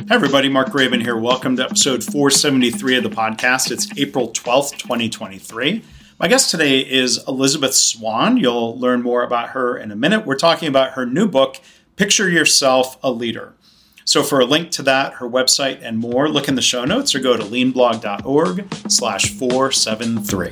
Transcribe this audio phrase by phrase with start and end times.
[0.09, 0.49] Hi, everybody.
[0.49, 1.15] Mark Graban here.
[1.15, 3.69] Welcome to episode 473 of the podcast.
[3.69, 5.83] It's April 12th, 2023.
[6.19, 8.37] My guest today is Elisabeth Swan.
[8.37, 10.25] You'll learn more about her in a minute.
[10.25, 11.61] We're talking about her new book,
[11.95, 13.53] Picture Yourself a Leader.
[14.05, 17.15] So for a link to that, her website, and more, look in the show notes
[17.15, 20.51] or go to leanblog.org slash 473.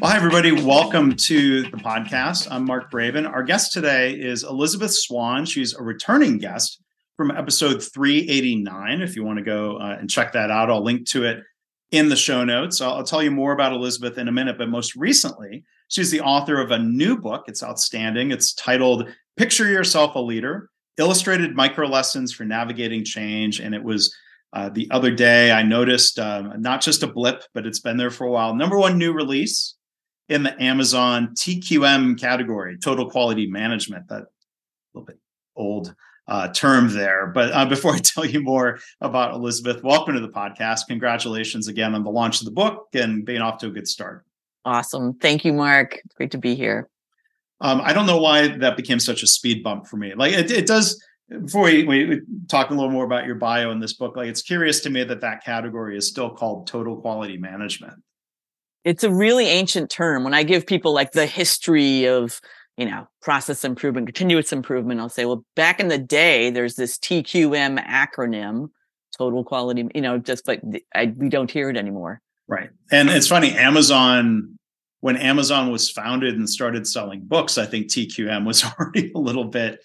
[0.00, 0.50] Well, hi, everybody.
[0.50, 2.48] Welcome to the podcast.
[2.50, 3.30] I'm Mark Graban.
[3.30, 5.46] Our guest today is Elisabeth Swan.
[5.46, 6.82] She's a returning guest
[7.16, 9.00] from episode 389.
[9.00, 11.44] If you want to go uh, and check that out, I'll link to it
[11.92, 12.80] in the show notes.
[12.80, 16.20] I'll, I'll tell you more about Elisabeth in a minute, but most recently, she's the
[16.20, 17.44] author of a new book.
[17.46, 18.32] It's outstanding.
[18.32, 20.68] It's titled Picture Yourself a Leader
[21.00, 23.58] illustrated micro lessons for navigating change.
[23.58, 24.14] And it was
[24.52, 28.10] uh, the other day I noticed um, not just a blip, but it's been there
[28.10, 28.54] for a while.
[28.54, 29.74] Number one new release
[30.28, 34.08] in the Amazon TQM category, total quality management.
[34.08, 34.24] That
[34.94, 35.18] little bit
[35.56, 35.94] old
[36.28, 37.28] uh, term there.
[37.28, 40.86] But uh, before I tell you more about Elisabeth, welcome to the podcast.
[40.88, 44.24] Congratulations again on the launch of the book and being off to a good start.
[44.64, 45.14] Awesome.
[45.14, 46.00] Thank you, Mark.
[46.16, 46.88] Great to be here.
[47.60, 50.14] Um, I don't know why that became such a speed bump for me.
[50.14, 51.02] Like it, it does.
[51.28, 54.42] Before we, we talk a little more about your bio in this book, like it's
[54.42, 58.02] curious to me that that category is still called total quality management.
[58.84, 60.24] It's a really ancient term.
[60.24, 62.40] When I give people like the history of
[62.76, 66.98] you know process improvement, continuous improvement, I'll say, well, back in the day, there's this
[66.98, 68.70] TQM acronym,
[69.16, 69.86] total quality.
[69.94, 70.62] You know, just like
[70.94, 72.22] I, we don't hear it anymore.
[72.48, 73.52] Right, and it's funny.
[73.56, 74.58] Amazon
[75.00, 79.46] when Amazon was founded and started selling books, I think TQM was already a little
[79.46, 79.80] bit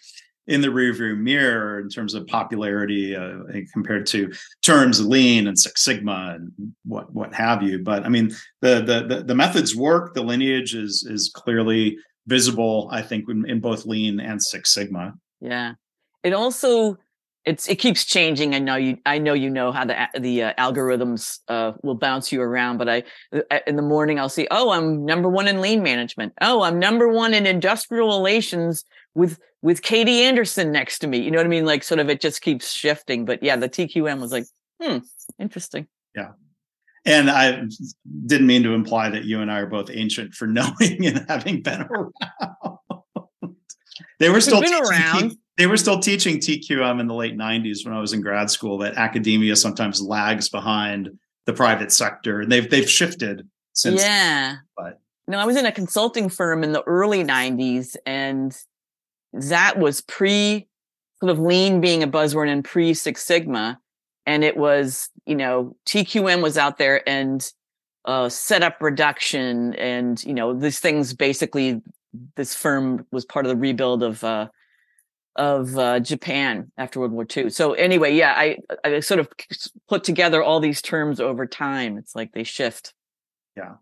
[0.48, 3.40] in the rearview mirror in terms of popularity uh,
[3.74, 6.52] compared to terms lean and Six Sigma and
[6.84, 7.80] what what have you.
[7.80, 10.14] But I mean, the the the, the methods work.
[10.14, 12.90] The lineage is is clearly visible.
[12.92, 15.14] I think in, in both lean and Six Sigma.
[15.42, 15.74] Yeah,
[16.24, 16.98] it also
[17.46, 18.56] it's it keeps changing.
[18.56, 18.98] I know you.
[19.06, 22.78] I know you know how the the uh, algorithms uh, will bounce you around.
[22.78, 24.48] But I uh, in the morning I'll see.
[24.50, 26.34] Oh, I'm number one in lean management.
[26.42, 28.84] Oh, I'm number one in industrial relations
[29.14, 31.20] with with Katie Anderson next to me.
[31.20, 31.66] You know what I mean?
[31.66, 33.26] Like sort of it just keeps shifting.
[33.26, 34.46] But yeah, the TQM was like,
[34.82, 34.98] hmm,
[35.40, 35.88] interesting.
[36.16, 36.32] Yeah.
[37.06, 37.62] And I
[38.26, 41.62] didn't mean to imply that you and I are both ancient for knowing and having
[41.62, 42.12] been around.
[44.20, 47.94] they were still been around they were still teaching TQM in the late 90s when
[47.94, 51.10] I was in grad school that academia sometimes lags behind
[51.46, 52.42] the private sector.
[52.42, 54.02] And they've they've shifted since.
[54.02, 54.58] Yeah.
[54.76, 58.58] But no, I was in a consulting firm in the early 90s and
[59.34, 60.68] that was pre
[61.20, 63.80] sort of lean being a buzzword and pre Six Sigma.
[64.26, 67.50] And it was, you know, TQM was out there and
[68.06, 71.82] uh, setup reduction and, you know, these things basically
[72.36, 74.48] this firm was part of the rebuild of uh,
[75.36, 77.50] of uh, Japan after World War II.
[77.50, 79.30] So anyway, yeah, I I sort of
[79.88, 81.98] put together all these terms over time.
[81.98, 82.94] It's like they shift.
[83.58, 83.74] Yeah.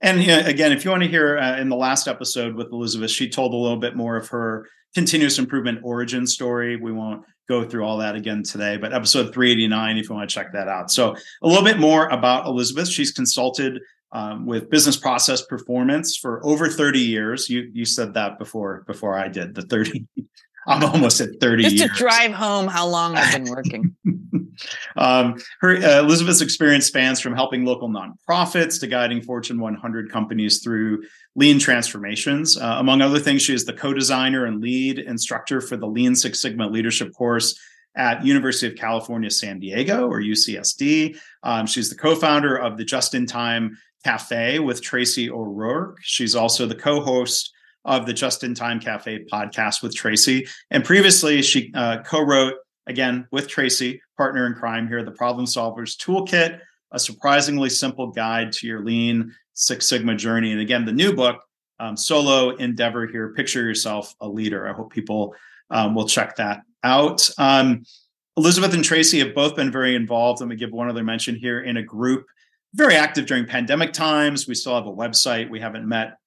[0.00, 2.68] And you know, again, if you want to hear uh, in the last episode with
[2.72, 6.76] Elisabeth, she told a little bit more of her continuous improvement origin story.
[6.76, 10.34] We won't go through all that again today, but episode 389, if you want to
[10.34, 10.90] check that out.
[10.90, 12.88] So, a little bit more about Elisabeth.
[12.88, 13.80] She's consulted
[14.12, 17.48] um, with business process performance for over 30 years.
[17.48, 20.06] You you said that before before I did the 30
[20.72, 21.90] I'm almost at 30 Just years.
[21.90, 23.96] to drive home how long I've been working.
[24.96, 30.62] um, her uh, Elisabeth's experience spans from helping local nonprofits to guiding Fortune 100 companies
[30.62, 31.04] through
[31.36, 32.58] lean transformations.
[32.58, 36.38] Uh, among other things, she is the co-designer and lead instructor for the Lean Six
[36.38, 37.58] Sigma leadership course
[37.96, 41.18] at University of California, San Diego, or UCSD.
[41.44, 45.98] Um, she's the co-founder of the Just in Time Cafe with Tracy O'Rourke.
[46.02, 47.54] She's also the co-host
[47.88, 50.46] of the Just in Time Cafe podcast with Tracy.
[50.70, 52.54] And previously, she uh, co wrote,
[52.86, 56.60] again, with Tracy, partner in crime here, The Problem Solvers Toolkit,
[56.92, 60.52] a surprisingly simple guide to your lean Six Sigma journey.
[60.52, 61.40] And again, the new book,
[61.80, 64.68] um, Solo Endeavor here, Picture Yourself a Leader.
[64.68, 65.34] I hope people
[65.70, 67.28] um, will check that out.
[67.38, 67.84] Um,
[68.36, 70.40] Elisabeth and Tracy have both been very involved.
[70.40, 72.26] Let me give one other mention here in a group
[72.74, 74.46] very active during pandemic times.
[74.46, 75.48] We still have a website.
[75.48, 76.17] We haven't met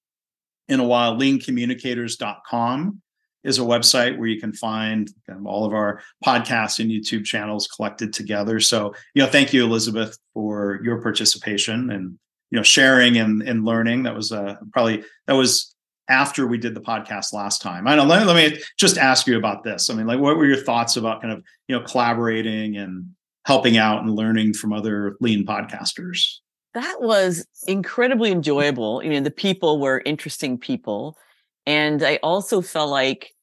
[0.72, 1.16] in a while.
[1.18, 3.02] Leancommunicators.com
[3.44, 5.12] is a website where you can find
[5.46, 8.60] all of our podcasts and YouTube channels collected together.
[8.60, 12.18] So, you know, thank you, Elisabeth, for your participation and
[12.52, 14.04] you know sharing and, and learning.
[14.04, 15.76] That was uh, probably that was
[16.08, 17.88] after we did the podcast last time.
[17.88, 18.04] I know.
[18.04, 19.90] Let, let me just ask you about this.
[19.90, 23.08] I mean, like, what were your thoughts about kind of you know collaborating and
[23.46, 26.41] helping out and learning from other lean podcasters?
[26.74, 29.04] That was incredibly enjoyable.
[29.04, 31.18] You know, the people were interesting people.
[31.66, 33.34] And I also felt like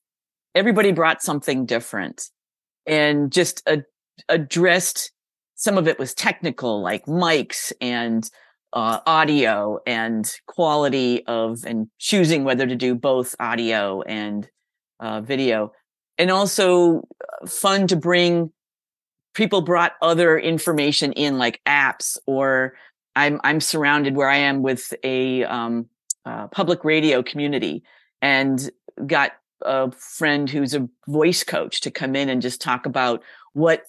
[0.54, 2.30] everybody brought something different
[2.86, 3.82] and just a,
[4.28, 5.12] addressed
[5.54, 8.28] some of it was technical, like mics and
[8.72, 14.48] uh, audio and quality of and choosing whether to do both audio and
[15.00, 15.72] uh, video
[16.18, 18.52] and also uh, fun to bring
[19.34, 22.74] people brought other information in like apps or
[23.18, 25.86] i'm i'm surrounded where i am with a um,
[26.24, 27.82] uh, public radio community
[28.22, 28.70] and
[29.06, 29.32] got
[29.62, 33.22] a friend who's a voice coach to come in and just talk about
[33.52, 33.82] what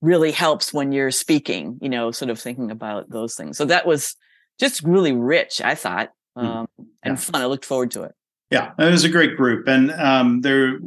[0.00, 3.86] really helps when you're speaking you know sort of thinking about those things so that
[3.86, 4.14] was
[4.58, 6.46] just really rich i thought hmm.
[6.46, 6.84] um, yeah.
[7.02, 8.14] and fun i looked forward to it
[8.50, 10.78] yeah it was a great group and um, there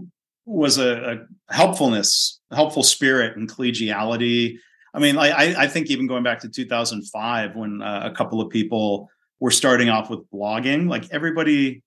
[0.46, 1.12] was a,
[1.50, 4.56] a, helpfulness helpful spirit and collegiality
[4.94, 8.50] i mean I, I think even going back to 2005 when uh, a couple of
[8.50, 9.10] people
[9.40, 11.84] were starting off with blogging like everybody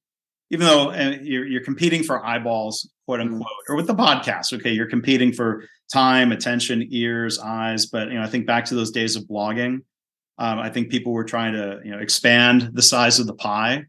[0.53, 3.35] even though uh, you're, you're competing for eyeballs, quote mm-hmm.
[3.35, 7.87] unquote, or with the podcast, okay, you're competing for time, attention, ears, eyes.
[7.87, 9.81] But you know, I think back to those days of blogging.
[10.39, 13.87] Um, I think people were trying to you know expand the size of the pie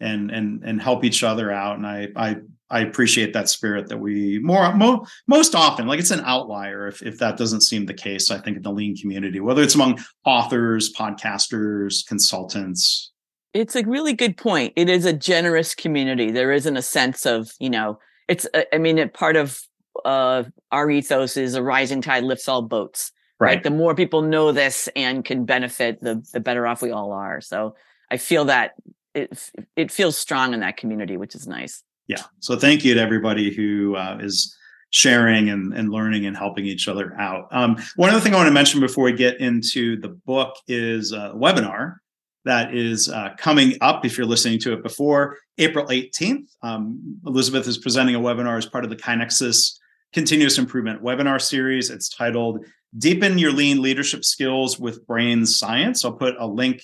[0.00, 1.76] and and and help each other out.
[1.76, 2.36] And I I
[2.74, 7.02] I appreciate that spirit that we more mo, most often like it's an outlier if
[7.02, 8.30] if that doesn't seem the case.
[8.30, 13.12] I think in the lean community, whether it's among authors, podcasters, consultants,
[13.54, 14.72] it's a really good point.
[14.74, 16.32] It is a generous community.
[16.32, 19.60] There isn't a sense of, you know, it's, uh, I mean, part of
[20.04, 20.42] uh,
[20.72, 23.12] our ethos is a rising tide lifts all boats.
[23.40, 23.62] Right.
[23.62, 27.42] the more people know this and can benefit, the the better off we all are.
[27.42, 27.74] So
[28.10, 28.72] I feel that
[29.14, 31.82] it it feels strong in that community, which is nice.
[32.06, 32.22] Yeah.
[32.40, 34.56] So thank you to everybody who uh, is
[34.90, 37.48] sharing and, and learning and helping each other out.
[37.50, 41.12] Um, one other thing I want to mention before we get into the book is
[41.12, 41.96] a webinar
[42.44, 46.46] that is uh, coming up if you're listening to it before April 18th.
[46.62, 49.78] Um, Elisabeth is presenting a webinar as part of the KaiNexus
[50.12, 51.90] Continuous Improvement webinar series.
[51.90, 52.64] It's titled
[52.96, 56.04] Deepen Your Lean Leadership Skills with Brain Science.
[56.04, 56.82] I'll put a link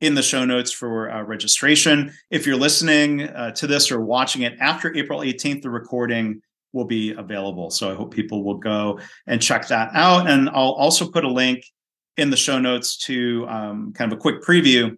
[0.00, 2.12] in the show notes for uh, registration.
[2.30, 6.40] If you're listening uh, to this or watching it after April 18th, the recording
[6.72, 7.70] will be available.
[7.70, 10.28] So I hope people will go and check that out.
[10.28, 11.64] And I'll also put a link
[12.16, 14.96] in the show notes to um, kind of a quick preview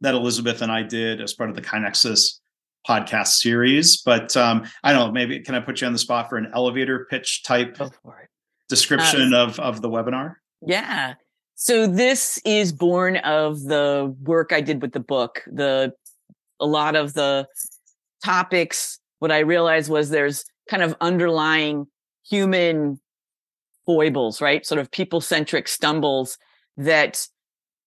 [0.00, 2.40] that Elisabeth and I did as part of the KaiNexus
[2.88, 4.02] podcast series.
[4.02, 6.50] But um, I don't know, maybe can I put you on the spot for an
[6.54, 7.78] elevator pitch type
[8.68, 10.34] description uh, of, of the webinar?
[10.60, 11.14] Yeah.
[11.54, 15.42] So this is born of the work I did with the book.
[15.46, 15.92] The
[16.60, 17.46] a lot of the
[18.24, 21.86] topics, what I realized was there's kind of underlying
[22.28, 23.00] human
[23.86, 24.64] foibles, right?
[24.64, 26.38] Sort of people centric stumbles
[26.76, 27.26] that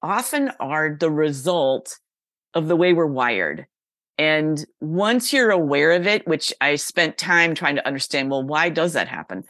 [0.02, 1.98] often are the result
[2.54, 3.66] of the way we're wired.
[4.18, 8.70] And once you're aware of it, which I spent time trying to understand, well, why
[8.70, 9.44] does that happen?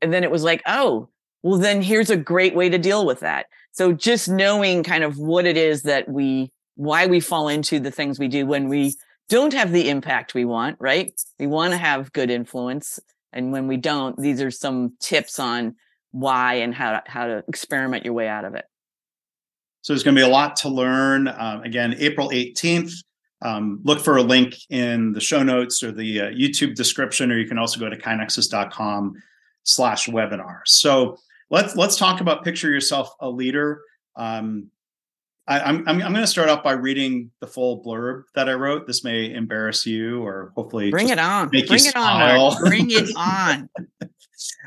[0.00, 1.08] And then it was like, oh,
[1.42, 3.46] well, then here's a great way to deal with that.
[3.72, 7.90] So just knowing kind of what it is that we, why we fall into the
[7.90, 8.94] things we do when we
[9.28, 11.12] don't have the impact we want, right?
[11.38, 13.00] We want to have good influence.
[13.32, 15.76] And when we don't, these are some tips on
[16.10, 18.66] why and how to, how to experiment your way out of it.
[19.80, 21.28] So there's going to be a lot to learn.
[21.28, 22.92] Um, again, April 18th.
[23.40, 27.38] Um, look for a link in the show notes or the uh, YouTube description, or
[27.38, 29.14] you can also go to kainexus.com
[29.64, 30.60] slash webinar.
[30.64, 31.18] So
[31.52, 33.82] let's let's talk about picture yourself a leader.
[34.16, 34.70] Um,
[35.46, 38.54] I, am I'm, I'm going to start off by reading the full blurb that I
[38.54, 38.86] wrote.
[38.86, 41.50] This may embarrass you, or hopefully bring it on.
[41.52, 42.46] Make bring you it smile.
[42.46, 42.64] on.
[42.64, 43.68] Bring it on.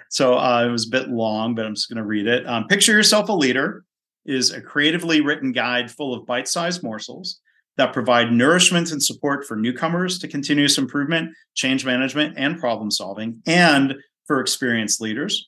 [0.10, 2.48] so uh, it was a bit long, but I'm just going to read it.
[2.48, 3.84] Um, picture yourself a leader
[4.26, 7.40] is a creatively written guide full of bite sized morsels
[7.78, 13.42] that provide nourishment and support for newcomers to continuous improvement, change management, and problem solving,
[13.46, 15.48] and for experienced leaders.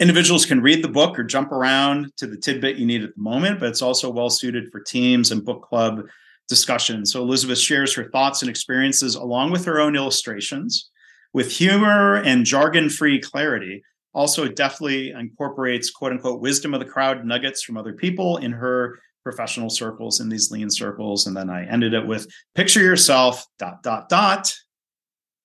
[0.00, 3.22] Individuals can read the book or jump around to the tidbit you need at the
[3.22, 6.02] moment, but it's also well suited for teams and book club
[6.48, 7.12] discussions.
[7.12, 10.90] So Elisabeth shares her thoughts and experiences along with her own illustrations
[11.32, 13.82] with humor and jargon free clarity.
[14.14, 18.98] Also definitely incorporates quote unquote wisdom of the crowd nuggets from other people in her
[19.22, 21.26] professional circles in these lean circles.
[21.26, 24.54] And then i ended it with picture yourself dot dot dot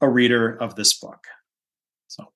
[0.01, 1.23] a reader of this book.
[2.07, 2.31] So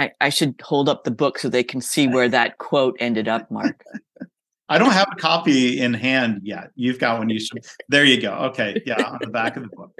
[0.00, 3.28] i, I should hold up the book so they can see where that quote ended
[3.28, 3.82] up mark.
[4.68, 6.70] I don't have a copy in hand yet.
[6.76, 8.32] You've got one you should there you go.
[8.50, 8.80] Okay.
[8.86, 9.92] Yeah on the back of the book.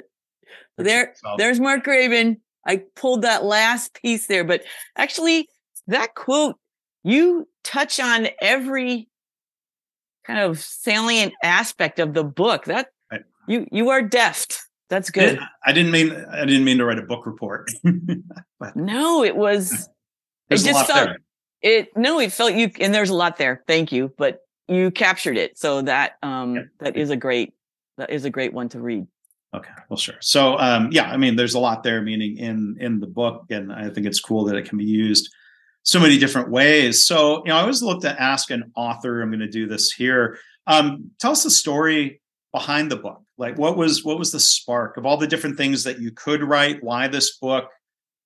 [0.78, 4.62] There there's mark graban I pulled that last piece there, but
[4.96, 5.48] actually
[5.86, 6.56] that quote,
[7.02, 9.08] you touch on every
[10.24, 12.64] kind of salient aspect of the book.
[12.64, 13.22] That Right.
[13.48, 14.62] you you are deft.
[14.90, 15.38] That's good.
[15.64, 17.70] I didn't mean I didn't mean to write a book report.
[18.74, 19.88] No, it was
[20.50, 21.18] a just felt- there.
[21.62, 23.62] it no, it felt you and there's a lot there.
[23.66, 24.12] Thank you.
[24.18, 25.56] But you captured it.
[25.58, 26.62] So that um Yeah.
[26.80, 27.54] that is a great
[27.96, 29.06] that is a great one to read.
[29.52, 30.14] Okay, well, sure.
[30.20, 33.72] So, um, yeah, I mean, there's a lot there, meaning in in the book, and
[33.72, 35.28] I think it's cool that it can be used
[35.82, 37.04] so many different ways.
[37.04, 39.22] So, you know, I always look to ask an author.
[39.22, 40.38] I'm going to do this here.
[40.68, 42.20] Um, tell us the story
[42.52, 43.22] behind the book.
[43.40, 46.42] Like, what was what was the spark of all the different things that you could
[46.44, 46.82] write?
[46.84, 47.64] Why this book?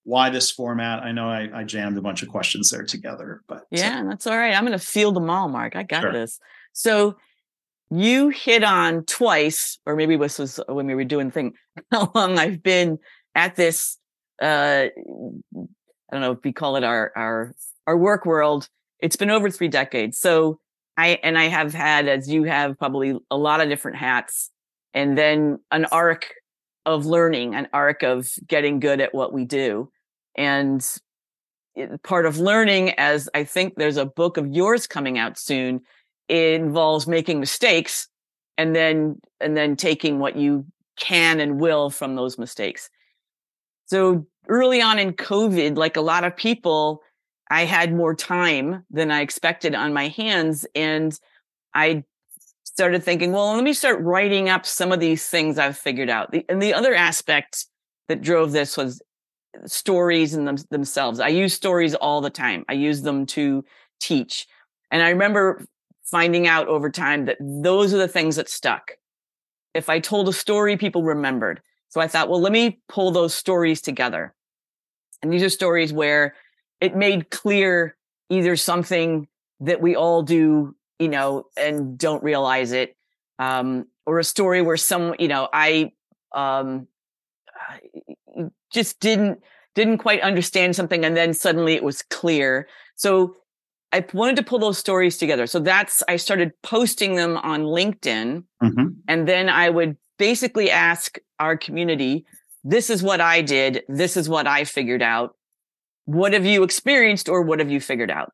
[0.02, 1.04] Why this format?
[1.04, 4.36] I know I, I jammed a bunch of questions there together, but Yeah, that's all
[4.36, 4.52] right.
[4.54, 5.76] I'm going to field them all, Mark.
[5.76, 6.12] I got Sure.
[6.12, 6.40] this.
[6.72, 7.16] So
[7.90, 11.54] you hit on twice, or maybe this was when we were doing thing,
[11.92, 12.98] how long I've been
[13.36, 13.96] at this.
[14.42, 14.90] Uh, I
[16.12, 17.54] don't know if we call it our our
[17.86, 18.68] our work world.
[18.98, 20.18] It's been over three decades.
[20.18, 20.58] So
[20.96, 24.50] I and I have had, as you have, probably a lot of different hats,
[24.94, 26.32] and then an arc
[26.86, 29.90] of learning, an arc of getting good at what we do,
[30.36, 30.86] and
[32.04, 35.80] part of learning as i think there's a book of yours coming out soon
[36.28, 38.06] it involves making mistakes
[38.56, 40.64] and then and then taking what you
[40.96, 42.88] can and will from those mistakes.
[43.86, 47.00] So early on in covid like a lot of people
[47.50, 51.18] i had more time than i expected on my hands and
[51.72, 52.04] i
[52.74, 56.30] started thinking well let me start writing up some of these things i've figured out
[56.32, 57.66] The- and the other aspect
[58.08, 59.00] that drove this was
[59.66, 61.20] stories in them, themselves.
[61.20, 62.64] I use stories all the time.
[62.68, 63.64] I use them to
[64.00, 64.46] teach.
[64.90, 65.64] And I remember
[66.04, 68.92] finding out over time that those are the things that stuck.
[69.74, 71.60] If I told a story, people remembered.
[71.88, 74.34] So I thought, well, let me pull those stories together.
[75.22, 76.34] And these are stories where
[76.80, 77.96] it made clear
[78.30, 79.28] either something
[79.60, 82.96] that we all do, you know, and don't realize it,
[83.38, 85.92] um, or a story where some, you know, I,
[86.34, 86.86] um,
[88.72, 89.40] just didn't
[89.74, 92.68] didn't quite understand something and then suddenly it was clear.
[92.96, 93.34] So
[93.92, 95.46] i wanted to pull those stories together.
[95.46, 98.96] So that's i started posting them on linkedin Mhm.
[99.08, 102.24] and then i would basically ask our community
[102.64, 103.82] this is what i did.
[103.88, 105.36] This is what i figured out.
[106.06, 108.32] What have you experienced or what have you figured out?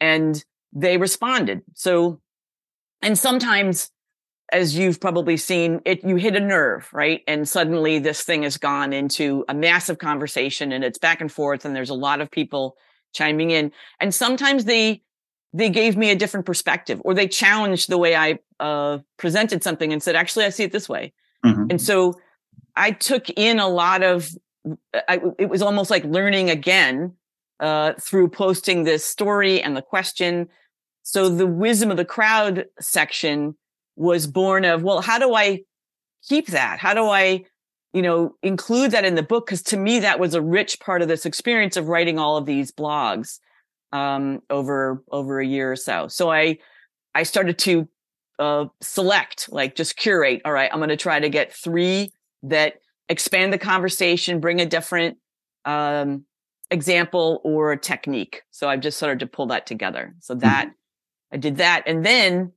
[0.00, 1.62] And they responded.
[1.74, 2.20] So
[3.02, 3.90] and sometimes
[4.52, 7.22] as you've probably seen it you hit a nerve right?
[7.26, 11.64] And suddenly this thing has gone into a massive conversation and it's back and forth
[11.64, 12.76] and there's a lot of people
[13.12, 13.72] chiming in.
[14.00, 15.02] And sometimes they
[15.52, 19.92] they gave me a different perspective or they challenged the way i uh, presented something
[19.92, 21.12] and said actually i see it this way.
[21.44, 21.70] Mhm.
[21.70, 22.14] and so
[22.76, 24.30] i took in a lot of
[25.08, 27.14] I, it was almost like learning again
[27.60, 30.48] uh, through posting this story and the question.
[31.02, 33.54] So the wisdom of the crowd section
[33.96, 35.60] was born of well how do i
[36.26, 36.78] keep that?
[36.78, 37.44] How do i
[37.92, 39.46] you know include that in the book?
[39.46, 42.46] Because to me that was a rich part of this experience of writing all of
[42.46, 43.38] these blogs
[43.92, 46.08] um, over over a year or so.
[46.08, 46.58] So i
[47.14, 47.88] i started to
[48.38, 50.40] uh, select like just curate.
[50.44, 52.10] All right i'm going to try to get three
[52.42, 52.76] that
[53.10, 55.18] expand the conversation bring a different
[55.66, 56.24] um,
[56.70, 58.42] example or a technique.
[58.50, 60.14] So i've just started to pull that together.
[60.20, 60.40] So mm-hmm.
[60.40, 60.70] that
[61.32, 62.52] i did that and then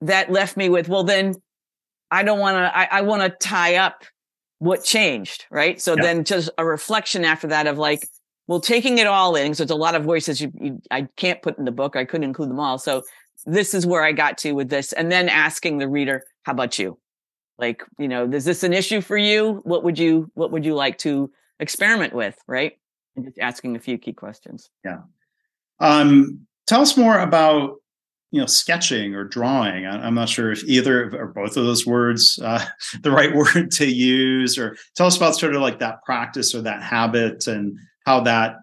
[0.00, 1.34] that left me with well then
[2.10, 4.04] i don't want to i, I want to tie up
[4.58, 5.80] what changed right?
[5.80, 6.02] So Yeah.
[6.02, 8.08] then just a reflection after that of like
[8.46, 11.42] well taking it all in so it's a lot of voices you, you i can't
[11.42, 12.78] put in the book i couldn't include them all.
[12.78, 13.02] So
[13.44, 16.78] this is where i got to with this and then asking the reader how about
[16.78, 16.98] you?
[17.58, 19.60] Like you know is this an issue for you?
[19.64, 22.36] What would you what would you like to experiment with?
[22.46, 22.74] Right
[23.16, 25.00] and just asking a few key questions Yeah.
[25.80, 27.76] Um, tell us more about
[28.30, 29.84] you know sketching or drawing.
[29.86, 32.64] I, I'm not sure if either or both of those words uh,
[33.02, 34.58] the right word to use.
[34.58, 38.56] Or tell us about sort of like that practice or that habit and how that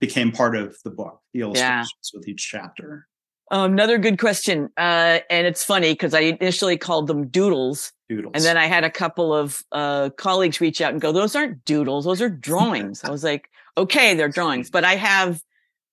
[0.00, 3.06] became part of the book, the illustrations with each chapter.
[3.50, 4.70] Um, another good question.
[4.76, 7.92] Uh, and it's funny because I initially called them doodles.
[8.08, 8.32] Doodles.
[8.34, 11.64] And then I had a couple of uh, colleagues reach out and go, those aren't
[11.64, 13.04] doodles, those are drawings.
[13.04, 14.70] I was like, okay, they're drawings.
[14.70, 15.40] But I have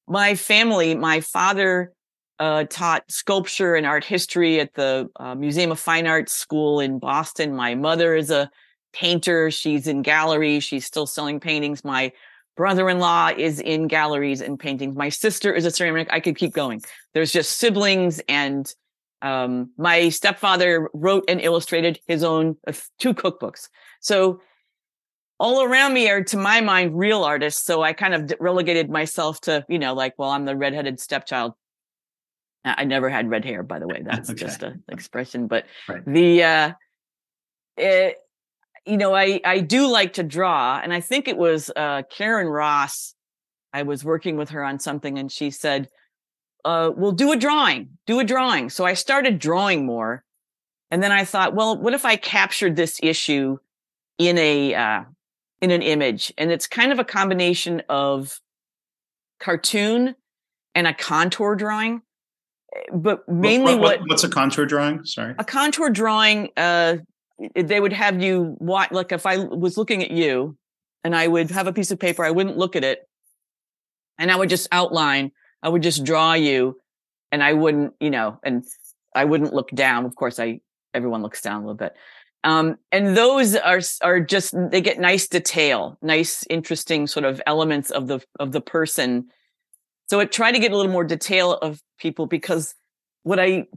[0.08, 1.94] my family, my father
[2.40, 7.00] uh, taught sculpture and art history at the uh, Museum of Fine Arts School in
[7.00, 7.56] Boston.
[7.56, 8.50] My mother is a
[8.94, 9.52] painter.
[9.52, 10.64] She's in galleries.
[10.64, 11.86] She's still selling paintings.
[11.86, 12.12] My
[12.58, 14.96] brother-in-law is in galleries and paintings.
[14.96, 16.08] My sister is a ceramic.
[16.12, 16.82] I could keep going.
[17.14, 18.72] There's just siblings and
[19.22, 23.70] um, my stepfather wrote and illustrated his own uh, two cookbooks.
[24.00, 24.42] So
[25.42, 27.66] all around me are, to my mind, real artists.
[27.66, 31.54] So I kind of relegated myself to, you know, like, well, I'm the redheaded stepchild.
[32.64, 34.04] I never had red hair, by the way.
[34.06, 34.40] That's Okay.
[34.40, 35.48] just an expression.
[35.48, 36.06] But Right.
[36.06, 36.72] the, uh,
[37.76, 38.18] it,
[38.86, 40.80] you know, I, I do like to draw.
[40.82, 43.16] And I think it was uh, Karen Ross.
[43.74, 45.90] I was working with her on something and she said,
[46.64, 48.70] uh, well, do a drawing, do a drawing.
[48.70, 50.24] So I started drawing more.
[50.92, 53.58] And then I thought, well, what if I captured this issue
[54.20, 55.04] in a, uh,
[55.62, 56.34] in an image?
[56.38, 58.40] And it's kind of a combination of
[59.40, 60.16] cartoon
[60.76, 62.02] and a contour drawing.
[62.94, 65.06] But mainly What- what, what- what's a contour drawing?
[65.06, 65.36] Sorry.
[65.38, 66.98] a contour drawing, uh,
[67.56, 70.58] they would have you watch, like if I was looking at you
[71.04, 73.08] and I would have a piece of paper, I wouldn't look at it
[74.20, 75.32] and I would just outline,
[75.64, 76.80] I would just draw you
[77.32, 78.64] and I wouldn't, you know, and
[79.16, 80.06] I wouldn't look down.
[80.06, 80.62] Of course, I,
[80.94, 81.94] everyone looks down a little bit.
[82.44, 87.92] Um, and those are, are just, they get nice detail, nice, interesting sort of elements
[87.92, 89.28] of the, of the person.
[90.10, 92.74] So I try to get a little more detail of people because
[93.24, 93.68] what I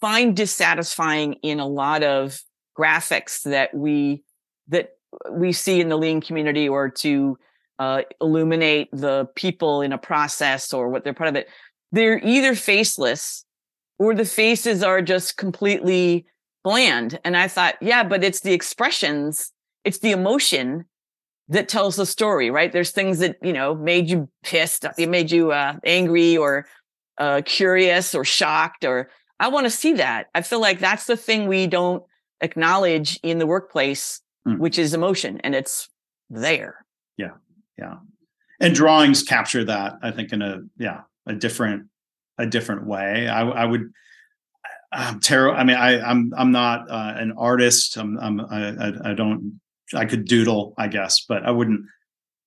[0.00, 2.40] find dissatisfying in a lot of
[2.78, 4.22] graphics that we
[4.68, 4.90] that
[5.30, 7.36] we see in the lean community or to
[7.78, 11.48] uh, illuminate the people in a process or what they're part of it
[11.92, 13.44] they're either faceless
[13.98, 16.26] or the faces are just completely
[16.62, 19.52] bland and i thought yeah but it's the expressions
[19.84, 20.84] it's the emotion
[21.48, 25.30] that tells the story right there's things that you know made you pissed it made
[25.30, 26.66] you uh, angry or
[27.18, 31.16] uh, curious or shocked or i want to see that i feel like that's the
[31.16, 32.02] thing we don't
[32.40, 34.56] acknowledge in the workplace Hmm.
[34.56, 35.90] which is emotion and it's
[36.30, 36.86] there
[37.18, 37.32] Yeah.
[37.76, 37.96] Yeah.
[38.58, 41.88] And drawings capture that, I think, in a yeah, a different
[42.38, 43.28] a different way.
[43.28, 43.92] I I would
[44.92, 45.56] I'm terrible.
[45.56, 47.96] I mean, I I'm I'm not uh, an artist.
[47.96, 49.60] I'm I'm I, I I don't
[49.94, 51.82] I could doodle, I guess, but I wouldn't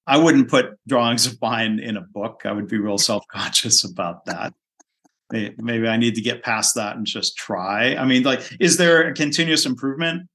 [0.06, 2.42] I wouldn't put drawings of mine in a book.
[2.46, 4.54] I would be real self-conscious about that.
[5.32, 7.96] Maybe I need to get past that and just try.
[7.96, 10.30] I mean, like, is there a continuous improvement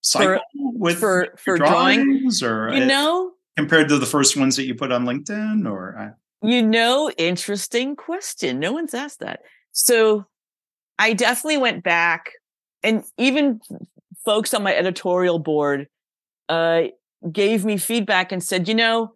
[0.00, 4.36] cycle with for your for drawing drawings or you uh, know compared to the first
[4.36, 6.10] ones that you put on LinkedIn or I,
[6.46, 8.58] You know, interesting question.
[8.58, 9.40] No one's asked that.
[9.72, 10.26] So
[10.98, 12.30] I definitely went back
[12.82, 13.60] and even
[14.24, 15.88] folks on my editorial board
[16.48, 16.82] uh,
[17.30, 19.14] gave me feedback and said, you know,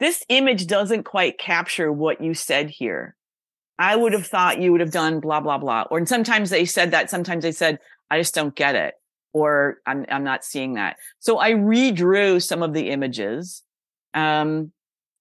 [0.00, 3.16] this image doesn't quite capture what you said here.
[3.78, 5.84] I would have thought you would have done blah, blah, blah.
[5.90, 7.10] Or and sometimes they said that.
[7.10, 7.78] Sometimes they said,
[8.10, 8.94] I just don't get it.
[9.32, 10.96] Or I'm, I'm not seeing that.
[11.18, 13.62] So I redrew some of the images.
[14.14, 14.72] Um,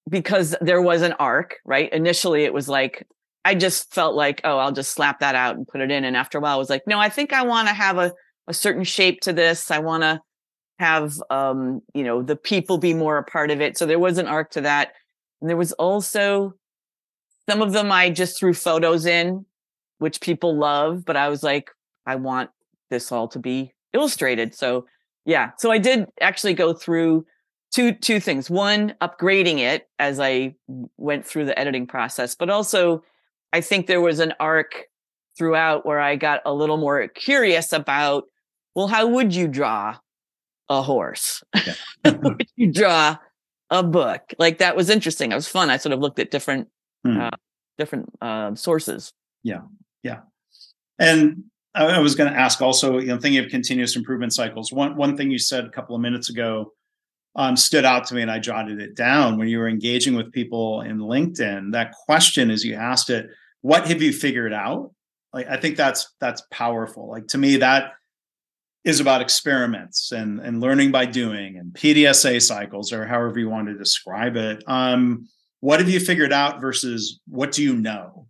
[0.09, 1.91] because there was an arc, right?
[1.91, 3.05] Initially, it was like,
[3.47, 6.03] I just felt like, oh, I'll just slap that out and put it in.
[6.03, 8.11] And after a while, I was like, no, I think I want to have a,
[8.45, 9.71] a certain shape to this.
[9.71, 10.19] I want to
[10.79, 13.77] have, um, you know, the people be more a part of it.
[13.77, 14.91] So there was an arc to that.
[15.39, 16.55] And there was also
[17.49, 19.45] some of them I just threw photos in,
[19.99, 21.71] which people love, but I was like,
[22.05, 22.49] I want
[22.89, 24.55] this all to be illustrated.
[24.55, 24.87] So
[25.25, 27.25] yeah, so I did actually go through
[27.73, 30.55] two two things one upgrading it as i
[30.95, 33.03] went through the editing process but also
[33.57, 34.71] i think there was an arc
[35.37, 38.23] throughout where i got a little more curious about
[38.75, 39.97] well how would you draw
[40.69, 41.73] a horse Yeah.
[42.05, 43.17] How would you draw
[43.69, 46.67] a book like that was interesting it was fun i sort of looked at different
[47.05, 47.19] Hmm.
[47.21, 47.29] uh,
[47.77, 49.61] different uh, sources Yeah,
[50.03, 50.21] yeah.
[50.99, 51.43] And
[51.75, 54.71] I, I was going to ask also, you know, thinking of continuous improvement cycles.
[54.73, 56.73] One one thing you said a couple of minutes ago
[57.35, 60.31] um, stood out to me, and I jotted it down when you were engaging with
[60.33, 61.71] people in LinkedIn.
[61.71, 63.27] That question, as you asked it,
[63.61, 64.91] what have you figured out?
[65.33, 67.09] Like, I think that's that's powerful.
[67.09, 67.93] Like to me, that
[68.83, 73.67] is about experiments and and learning by doing and PDSA cycles or however you want
[73.67, 74.63] to describe it.
[74.67, 75.27] Um,
[75.59, 78.27] what have you figured out versus what do you know?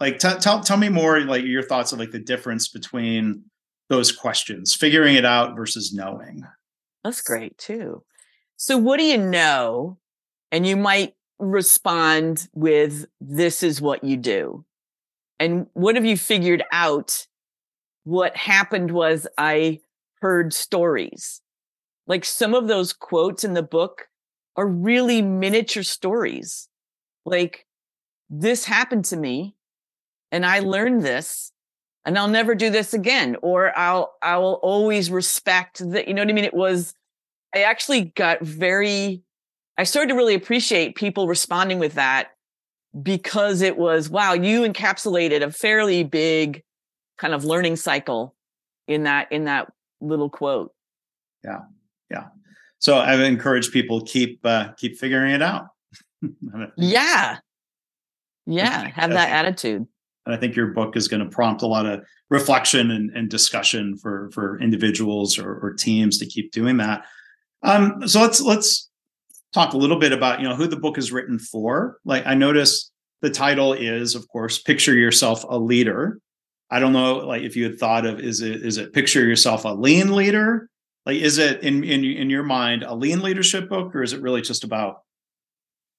[0.00, 3.42] like t- tell tell me more like your thoughts of like the difference between
[3.88, 6.42] those questions figuring it out versus knowing
[7.02, 8.02] That's great too.
[8.56, 9.98] So, what do you know?
[10.52, 14.64] And you might respond with, This is what you do.
[15.38, 17.26] And what have you figured out?
[18.04, 19.80] What happened was I
[20.20, 21.40] heard stories.
[22.06, 24.08] Like some of those quotes in the book
[24.56, 26.68] are really miniature stories.
[27.24, 27.66] Like,
[28.30, 29.56] this happened to me
[30.30, 31.52] and I learned this
[32.04, 33.36] and I'll never do this again.
[33.42, 36.08] Or I'll, I will always respect that.
[36.08, 36.44] You know what I mean?
[36.44, 36.94] It was,
[37.54, 39.22] I actually got very,
[39.76, 42.28] I started to really appreciate people responding with that
[43.02, 46.62] because it was, wow, you encapsulated a fairly big
[47.18, 48.34] kind of learning cycle
[48.86, 50.72] in that, in that little quote.
[51.42, 51.60] Yeah.
[52.10, 52.24] Yeah.
[52.78, 55.68] So i would encourage people keep uh, keep figuring it out
[56.76, 57.38] Yeah.
[58.46, 58.88] Yeah.
[58.88, 59.86] Have that attitude.
[60.26, 63.28] And I think your book is going to prompt a lot of reflection and, and
[63.28, 67.04] discussion for for individuals or, or, teams to keep doing that.
[67.62, 68.90] Um, so let's let's
[69.54, 71.98] talk a little bit about you know who the book is written for.
[72.04, 72.90] Like I notice
[73.22, 76.18] the title is, of course, "Picture Yourself a Leader."
[76.70, 79.64] I don't know, like if you had thought of is it is it "Picture Yourself
[79.64, 80.68] a Lean Leader"?
[81.06, 84.22] Like, is it in in in your mind a lean leadership book, or is it
[84.22, 85.02] really just about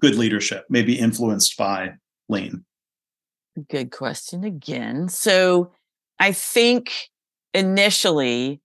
[0.01, 1.93] good leadership, maybe influenced by
[2.27, 2.65] lean?
[3.69, 5.07] Good question again.
[5.07, 5.71] So
[6.19, 6.91] I think
[7.53, 8.61] initially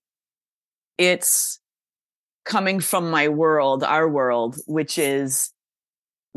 [0.98, 1.61] it's
[2.50, 5.52] coming from my world, our world, which is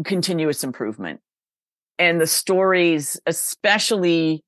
[0.05, 1.19] continuous improvement.
[1.97, 4.43] And the stories, especially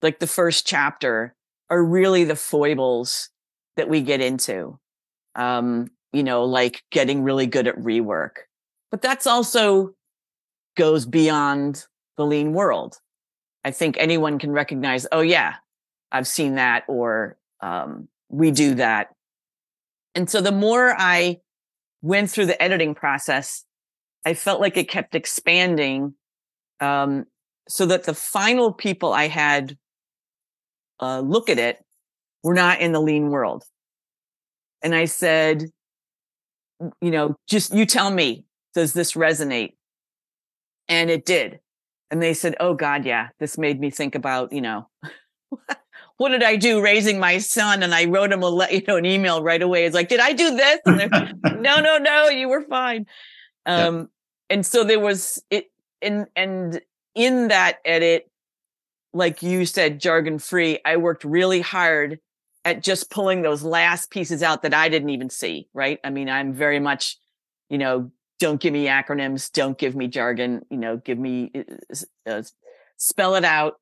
[0.00, 1.34] like the first chapter,
[1.70, 3.28] are really the foibles
[3.76, 4.78] that we get into.
[5.34, 8.44] Um, you know, like getting really good at rework.
[8.90, 9.94] But that's also
[10.76, 12.96] goes beyond the lean world.
[13.64, 15.54] I think anyone can recognize, oh yeah,
[16.10, 19.08] I've seen that or um, we do that.
[20.14, 21.38] And so the more I
[22.02, 23.64] went through the editing process,
[24.24, 26.14] I felt like it kept expanding
[26.80, 27.24] um,
[27.68, 29.76] so that the final people I had
[31.00, 31.84] uh, look at it
[32.42, 33.64] were not in the lean world.
[34.82, 35.64] And I said,
[37.00, 38.44] you know, just you tell me,
[38.74, 39.74] does this resonate?
[40.88, 41.60] And it did.
[42.10, 44.88] And they said, Oh God, yeah, this made me think about, you know,
[46.22, 47.82] what did I do raising my son?
[47.82, 49.86] And I wrote him a, you know, an email right away.
[49.86, 50.78] It's like, did I do this?
[50.86, 53.06] no, no, no, you were fine.
[53.66, 54.08] Um,
[54.48, 56.80] and so there was it, and, and
[57.16, 58.30] in that edit,
[59.12, 62.20] like you said, jargon free, I worked really hard
[62.64, 65.68] at just pulling those last pieces out that I didn't even see.
[65.74, 65.98] Right.
[66.04, 67.18] I mean, I'm very much,
[67.68, 71.94] you know, don't give me acronyms don't give me jargon you know give me uh,
[72.28, 72.42] uh,
[72.96, 73.78] spell it out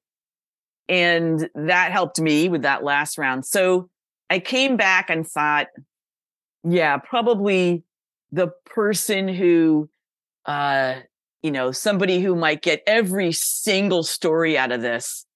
[0.91, 3.47] and that helped me with that last round.
[3.47, 3.89] So
[4.29, 5.67] i came back and thought
[6.63, 7.83] yeah probably
[8.31, 9.89] the person who
[10.47, 10.95] uh
[11.43, 15.27] you know somebody who might get every single story out of this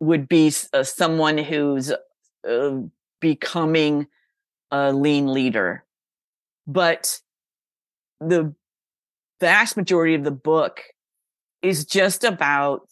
[0.00, 1.92] would be uh, someone who's
[2.48, 2.76] uh,
[3.20, 4.08] becoming
[4.72, 5.84] a lean leader.
[6.66, 7.20] But
[8.20, 8.52] the
[9.40, 10.80] vast majority of the book
[11.62, 12.88] is just about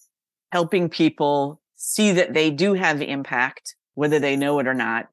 [0.53, 5.09] helping people see that they do have impact, whether they know it or not,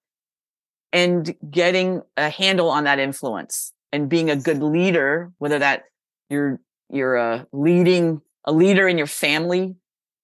[0.91, 5.83] and getting a handle on that influence and being a good leader, whether that
[6.29, 9.75] you're, you're a leading, a leader in your family,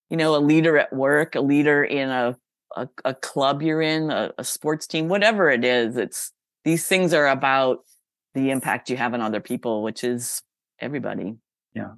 [0.09, 2.35] you know, a leader at work, a leader in a,
[2.75, 5.95] a, a club you're in, a, a sports team, whatever it is.
[5.95, 6.33] It's,
[6.65, 7.79] these things are about
[8.33, 10.41] the impact you have on other people, which is
[10.77, 11.35] everybody.
[11.73, 11.91] Yeah.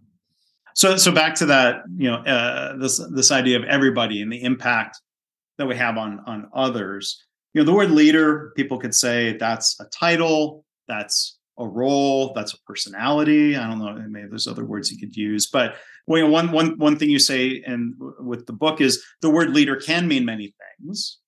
[0.76, 4.44] So so back to that, you know, uh, this this idea of everybody and the
[4.44, 5.02] impact
[5.58, 7.24] that we have on on others.
[7.54, 12.54] You know, the word leader, people could say that's a title, that's a role, that's
[12.54, 13.56] a personality.
[13.56, 15.76] I don't know, maybe there's other words you could use, but
[16.08, 19.78] well, one one one thing you say and with the book is the word leader
[19.78, 21.20] can mean many things.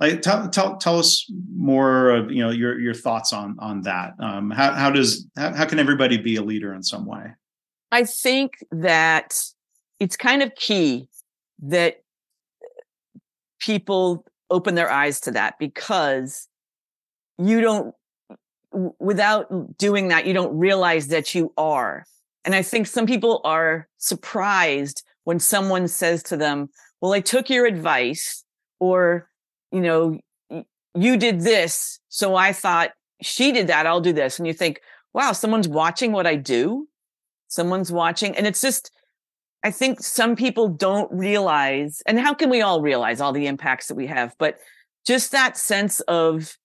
[0.00, 4.14] Like tell tell tell us more of you know your your thoughts on on that.
[4.18, 7.34] Um, how how does how, how can everybody be a leader in some way?
[7.94, 9.28] I think that
[10.00, 11.08] it's kind of key
[11.62, 12.02] that
[13.60, 16.48] people open their eyes to that because
[17.38, 17.94] you don't
[18.98, 22.04] without doing that you don't realize that you are
[22.44, 26.68] and i think some people are surprised when someone says to them
[27.00, 28.44] well i took your advice
[28.80, 29.28] or
[29.74, 30.18] you know,
[30.94, 31.98] you did this.
[32.08, 33.86] So I thought she did that.
[33.86, 34.38] I'll do this.
[34.38, 34.80] And you think,
[35.12, 36.88] wow, someone's watching what I do.
[37.54, 38.36] Someone's watching.
[38.36, 38.90] And it's just,
[39.62, 43.86] I think some people don't realize, and how can we all realize all the impacts
[43.88, 44.34] that we have?
[44.38, 44.58] But
[45.06, 46.56] just that sense of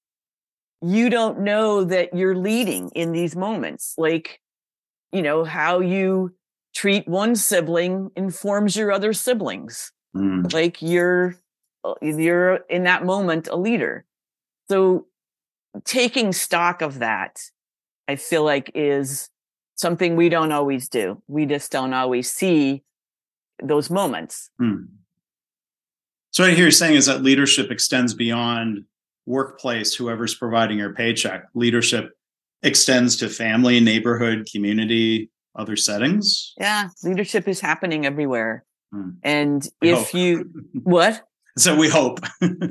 [0.82, 3.93] you don't know that you're leading in these moments.
[3.97, 4.41] Like,
[5.12, 6.36] you know, how you
[6.73, 9.91] treat one sibling informs your other siblings.
[10.15, 10.52] Mm.
[10.54, 11.36] Like you're
[11.84, 14.06] uh, you're in that moment a leader.
[14.69, 15.08] So
[15.86, 17.41] taking stock of that,
[18.08, 19.30] I feel like is
[19.79, 21.21] something we don't always do.
[21.27, 22.83] We just don't always see
[23.63, 24.49] those moments.
[24.59, 24.83] Hmm.
[26.31, 28.83] So what I hear you saying is that leadership extends beyond
[29.25, 31.45] workplace, whoever's providing your paycheck.
[31.53, 32.11] Leadership
[32.61, 36.53] extends to family, neighborhood, community, other settings.
[36.59, 38.65] Yeah, leadership is happening everywhere.
[38.91, 39.11] Hmm.
[39.23, 40.13] And we if hope.
[40.13, 40.51] you
[40.83, 41.25] what?
[41.57, 42.19] So we hope.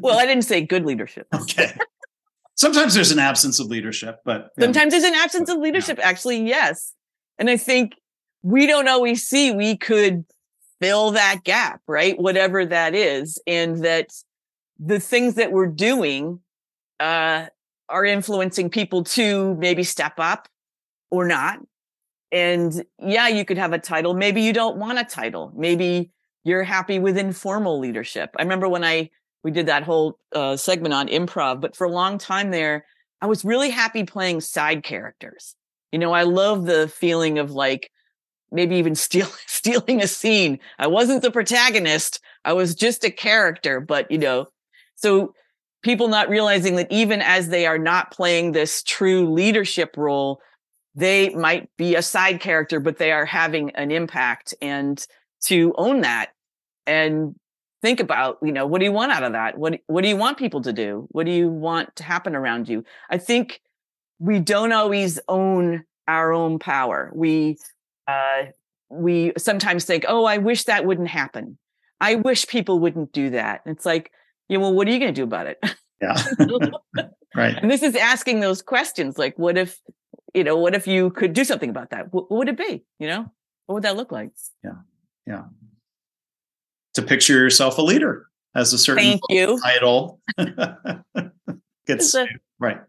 [0.01, 1.27] well, I didn't say good leadership.
[1.35, 1.73] okay.
[2.55, 5.99] Sometimes there's an absence of leadership, but sometimes there's an absence of leadership.
[5.99, 6.09] Yeah.
[6.09, 6.93] Actually, yes.
[7.39, 7.95] And I think
[8.43, 10.25] we don't always see we could
[10.81, 12.19] fill that gap, right?
[12.19, 13.41] Whatever that is.
[13.47, 14.11] And that
[14.79, 16.41] the things that we're doing,
[17.01, 17.47] uh,
[17.89, 20.49] are influencing people to maybe step up
[21.11, 21.59] or not.
[22.31, 24.15] And yeah, you could have a title.
[24.15, 25.53] Maybe you don't want a title.
[25.57, 26.11] Maybe
[26.45, 28.31] you're happy with informal leadership.
[28.39, 29.11] I remember when I,
[29.43, 32.85] we did that whole uh, segment on improv, but for a long time there,
[33.21, 35.57] I was really happy playing side characters.
[35.93, 37.91] You know, I love the feeling of like
[38.51, 40.59] maybe even steal, stealing a scene.
[40.79, 42.21] I wasn't the protagonist.
[42.45, 44.49] I was just a character, but you know,
[44.95, 45.35] so
[45.83, 50.41] people not realizing that even as they are not playing this true leadership role,
[50.95, 55.07] they might be a side character, but they are having an impact and
[55.41, 56.31] to own that
[56.87, 57.37] and
[57.83, 59.57] think about, you know, what do you want out of that?
[59.57, 61.07] What, what do you want people to do?
[61.11, 62.85] What do you want to happen around you?
[63.09, 63.61] I think
[64.19, 67.11] we don't always own our own power.
[67.15, 67.57] We,
[68.07, 68.47] uh,
[68.89, 71.59] we sometimes think, oh, I wish that wouldn't happen.
[72.01, 73.63] I wish people wouldn't do that.
[73.65, 74.11] And it's like,
[74.49, 75.59] yeah, well, what are you going to do about it?
[76.01, 76.17] Yeah.
[77.37, 77.57] right.
[77.57, 79.81] And this is asking those questions like, what if,
[80.35, 82.13] you know, what if you could do something about that?
[82.13, 82.85] What, what would it be?
[82.99, 83.33] You know,
[83.67, 84.31] what would that look like?
[84.65, 84.73] Yeah.
[85.27, 85.45] Yeah.
[86.95, 89.61] To picture yourself a leader as a certain Thank you.
[89.61, 90.21] title.
[91.87, 92.27] Gets a,
[92.59, 92.81] right.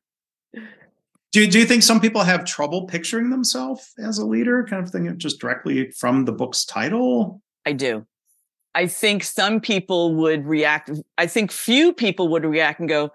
[1.31, 4.91] Do, do you think some people have trouble picturing themselves as a leader, kind of
[4.91, 7.41] thing, just directly from the book's title?
[7.65, 8.05] I do.
[8.73, 10.89] I think some people would react.
[11.17, 13.11] I think few people would react and go,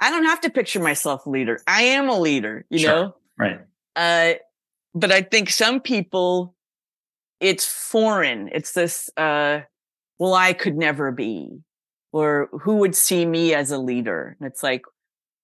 [0.00, 1.60] I don't have to picture myself a leader.
[1.66, 2.88] I am a leader, you sure.
[2.88, 3.16] know?
[3.38, 3.60] Right.
[3.96, 4.34] Uh,
[4.94, 6.54] but I think some people,
[7.40, 8.48] it's foreign.
[8.52, 9.60] It's this, uh,
[10.18, 11.60] well, I could never be,
[12.12, 14.36] or who would see me as a leader?
[14.40, 14.82] And it's like,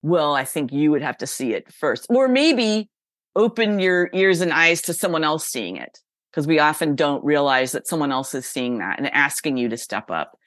[0.05, 2.91] well, I think you would have to see it first, or maybe
[3.35, 5.97] open your ears and eyes to someone else seeing it.
[6.29, 9.77] Because we often don't realize that someone else is seeing that and asking you to
[9.77, 10.37] step up.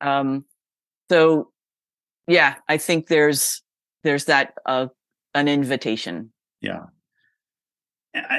[0.00, 0.46] Um,
[1.10, 1.50] so
[2.26, 3.62] yeah, I think there's,
[4.02, 4.86] there's that, uh,
[5.34, 6.32] an invitation.
[6.60, 6.86] Yeah.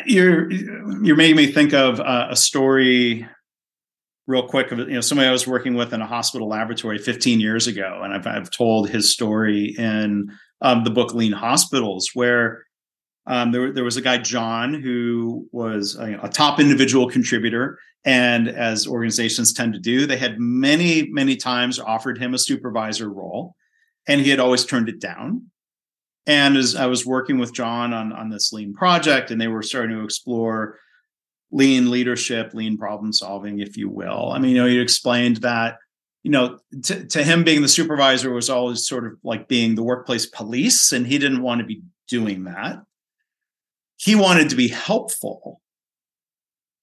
[0.06, 3.26] You're, you're making me think of uh, a story
[4.28, 7.40] real quick of you know somebody I was working with in a hospital laboratory 15
[7.40, 12.66] years ago, and I've I've told his story in um, the book Lean Hospitals, where
[13.28, 18.48] um, there there was a guy John who was a, a, top individual contributor, and
[18.48, 23.56] as organizations tend to do, they had many many times offered him a supervisor role,
[24.08, 25.50] and he had always turned it down.
[26.28, 29.64] And as I was working with John on on this Lean project, and they were
[29.64, 30.78] starting to explore
[31.52, 34.32] lean leadership, lean problem solving, if you will.
[34.32, 35.78] I mean, you know, you explained that,
[36.26, 39.84] you know, to, to him being the supervisor was always sort of like being the
[39.84, 42.82] workplace police, and he didn't want to be doing that.
[43.98, 45.62] He wanted to be helpful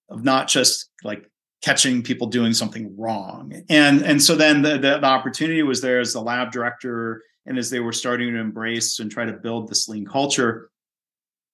[0.09, 1.29] of not just like
[1.61, 3.65] catching people doing something wrong.
[3.69, 7.59] And and so then the, the, the opportunity was there as the lab director and
[7.59, 10.71] as they were starting to embrace and try to build this lean culture,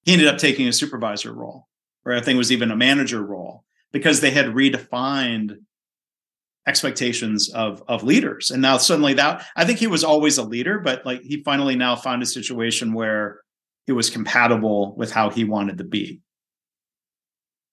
[0.05, 1.69] he ended up taking a supervisor role
[2.05, 5.57] or I think it was even a manager role because they had redefined
[6.69, 8.51] expectations of of leaders.
[8.51, 11.77] And now suddenly that i think he was always a leader but like he finally
[11.77, 13.41] now found a situation where
[13.89, 16.21] it was compatible with how he wanted to be.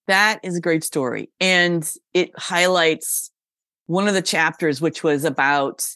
[0.08, 1.30] That is a great story.
[1.40, 3.30] And it highlights
[3.86, 5.86] one of the chapters which was about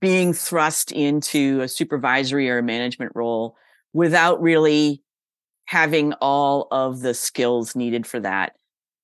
[0.00, 3.56] being thrust into a supervisory or a management role
[3.92, 5.02] without really
[5.66, 8.52] having all of the skills needed for that.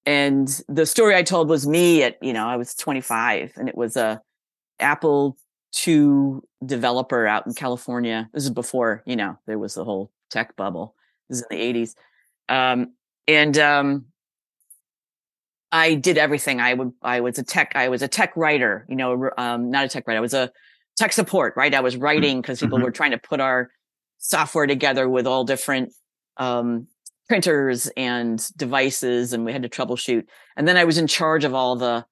[0.04, 3.76] And the story I told was me at, you know, I was 25 and it
[3.76, 4.20] was a
[4.80, 5.36] Apple
[5.86, 8.28] II developer out in California.
[8.32, 10.94] This is before, you know, there was the whole tech bubble.
[11.28, 11.94] This is in the 80s.
[12.48, 12.94] Um,
[13.28, 14.06] and um,
[15.70, 16.60] I did everything.
[16.60, 19.84] I would, I was a tech, I was a tech writer, you know, um, not
[19.84, 20.18] a tech writer.
[20.18, 20.50] I was a
[20.96, 21.72] tech support, right?
[21.72, 22.02] I was mm-hmm.
[22.02, 22.86] writing because people mm-hmm.
[22.86, 23.70] were trying to put our
[24.18, 25.92] software together with all different
[26.36, 26.88] um,
[27.28, 30.24] printers and devices and we had to troubleshoot.
[30.56, 32.04] And then I was in charge of all the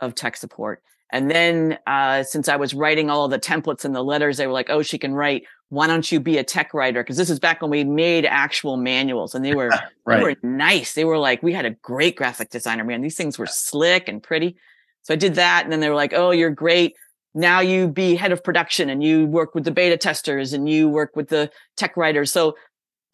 [0.00, 0.82] of tech support.
[1.10, 4.52] And then uh, since I was writing all the templates and the letters, they were
[4.52, 5.44] like, "Oh, she can write.
[5.70, 8.76] Why don't you be a tech writer?" Because this is back when we made actual
[8.76, 9.70] manuals, and they were
[10.04, 10.18] right.
[10.18, 10.92] they were nice.
[10.92, 12.84] They were like, we had a great graphic designer.
[12.84, 14.56] Man, these things were slick and pretty.
[15.02, 16.94] So I did that, and then they were like, "Oh, you're great.
[17.34, 20.90] Now you be head of production, and you work with the beta testers, and you
[20.90, 22.54] work with the tech writers." So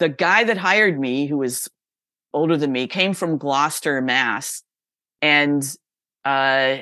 [0.05, 1.67] the guy that hired me, who was
[2.35, 4.63] older than me, came from Gloucester, Mass.
[5.23, 5.65] And
[6.27, 6.79] uh,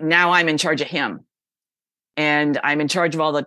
[0.00, 1.24] now I'm in charge of him.
[2.16, 3.46] And I'm in charge of all the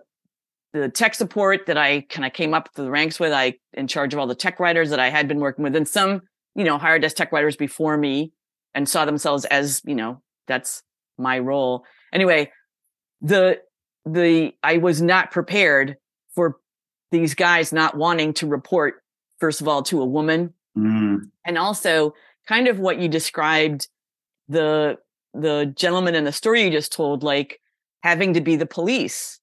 [0.74, 3.32] the tech support that I kind of came up through the ranks with.
[3.32, 5.88] I in charge of all the tech writers that I had been working with, and
[5.88, 6.20] some,
[6.54, 8.32] you know, hired as tech writers before me
[8.74, 10.82] and saw themselves as, you know, that's
[11.16, 11.84] my role.
[12.12, 12.52] Anyway,
[13.22, 13.60] the
[14.04, 15.96] the I was not prepared
[16.34, 16.58] for
[17.14, 19.02] these guys not wanting to report
[19.38, 21.30] first of all to a woman Mm.
[21.46, 22.14] and also
[22.48, 23.86] kind of what you described
[24.48, 24.98] the
[25.32, 27.60] the gentleman in the story you just told like
[28.02, 29.38] having to be the police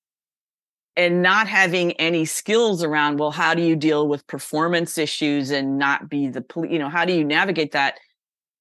[0.98, 5.78] and not having any skills around well how do you deal with performance issues and
[5.78, 7.98] not be the police you know how do you navigate that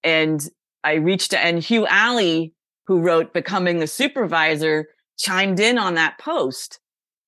[0.04, 0.48] and
[0.84, 2.54] i reached and hugh alley
[2.86, 4.86] who wrote becoming a supervisor
[5.18, 6.78] chimed in on that post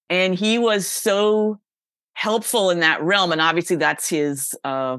[0.09, 1.59] and he was so
[2.15, 4.99] helpful in that realm and obviously that's his uh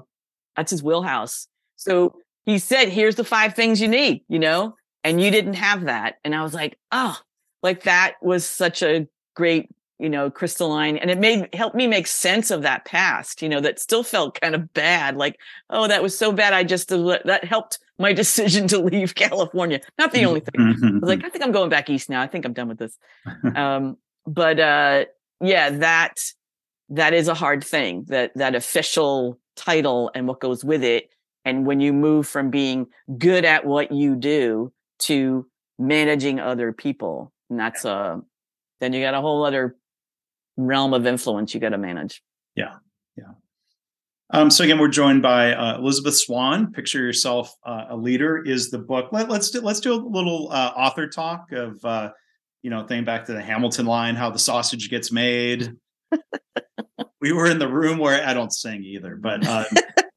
[0.55, 1.47] that's his wheelhouse.
[1.75, 5.85] So he said here's the five things you need you know and you didn't have
[5.85, 7.17] that and i was like oh
[7.61, 12.07] like that was such a great you know crystalline and it made helped me make
[12.07, 15.37] sense of that past you know that still felt kind of bad like
[15.69, 20.11] oh that was so bad i just that helped my decision to leave california not
[20.11, 20.53] the only thing.
[20.59, 22.79] I was like i think i'm going back east now i think i'm done with
[22.79, 22.97] this.
[23.55, 25.05] Um but uh
[25.41, 26.19] yeah that
[26.89, 31.09] that is a hard thing that that official title and what goes with it
[31.45, 35.45] and when you move from being good at what you do to
[35.77, 38.21] managing other people and that's a
[38.79, 39.75] then you got a whole other
[40.57, 42.21] realm of influence you got to manage
[42.55, 42.75] yeah
[43.17, 43.33] yeah
[44.29, 46.71] um, so again, we're joined by uh, Elisabeth Swan.
[46.71, 49.09] Picture yourself uh, a leader is the book.
[49.11, 52.09] Let, us do let's do a little uh, author talk of uh,
[52.63, 55.75] you know thing back to the Hamilton line, how the sausage gets made.
[57.21, 59.65] We were in the room where I don't sing either, but um,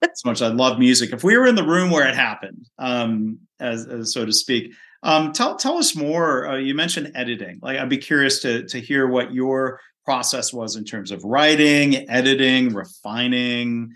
[0.02, 2.68] as much as I love music, if we were in the room where it happened,
[2.78, 6.48] um, as, as so to speak, um, tell tell us more.
[6.48, 7.61] Uh, you mentioned editing.
[7.62, 12.09] Like I'd be curious to to hear what your process was in terms of writing,
[12.11, 13.94] editing, refining,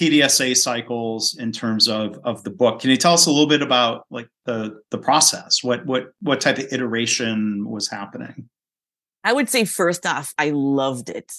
[0.00, 2.80] PDSA cycles in terms of of the book.
[2.80, 5.62] Can you tell us a little bit about like the the process?
[5.62, 8.48] What what what type of iteration was happening?
[9.28, 11.34] I would say first off, I loved it.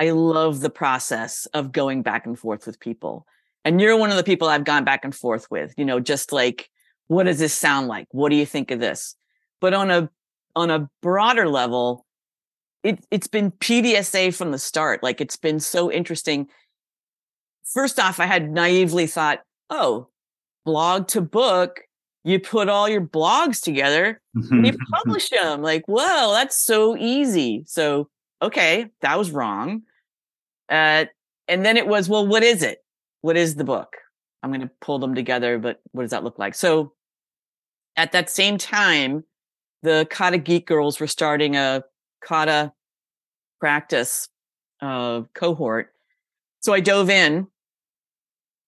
[0.00, 3.26] I love the process of going back and forth with people.
[3.66, 6.32] And you're one of the people I've gone back and forth with, you know, just
[6.32, 6.70] like,
[7.08, 8.06] what does this sound like?
[8.12, 9.14] What do you think of this?
[9.60, 10.08] But on a,
[10.56, 12.06] on a broader level,
[12.82, 15.02] it, it's been PDSA from the start.
[15.02, 16.48] Like it's been so interesting.
[17.74, 20.08] First off, I had naively thought, oh,
[20.64, 21.82] blog to book,
[22.24, 25.62] you put all your blogs together and you publish them.
[25.62, 27.64] Like, whoa, that's so easy.
[27.66, 28.08] So,
[28.42, 29.82] okay, that was wrong.
[30.68, 31.04] Uh,
[31.46, 32.78] and then it was, well, what is it?
[33.20, 33.96] What is the book?
[34.42, 36.54] I'm going to pull them together, but what does that look like?
[36.54, 36.94] So,
[37.96, 39.24] at that same time,
[39.82, 41.84] the Kata Geek Girls were starting a
[42.24, 42.72] Kata
[43.60, 44.28] practice
[44.80, 45.92] uh, cohort.
[46.60, 47.46] So I dove in,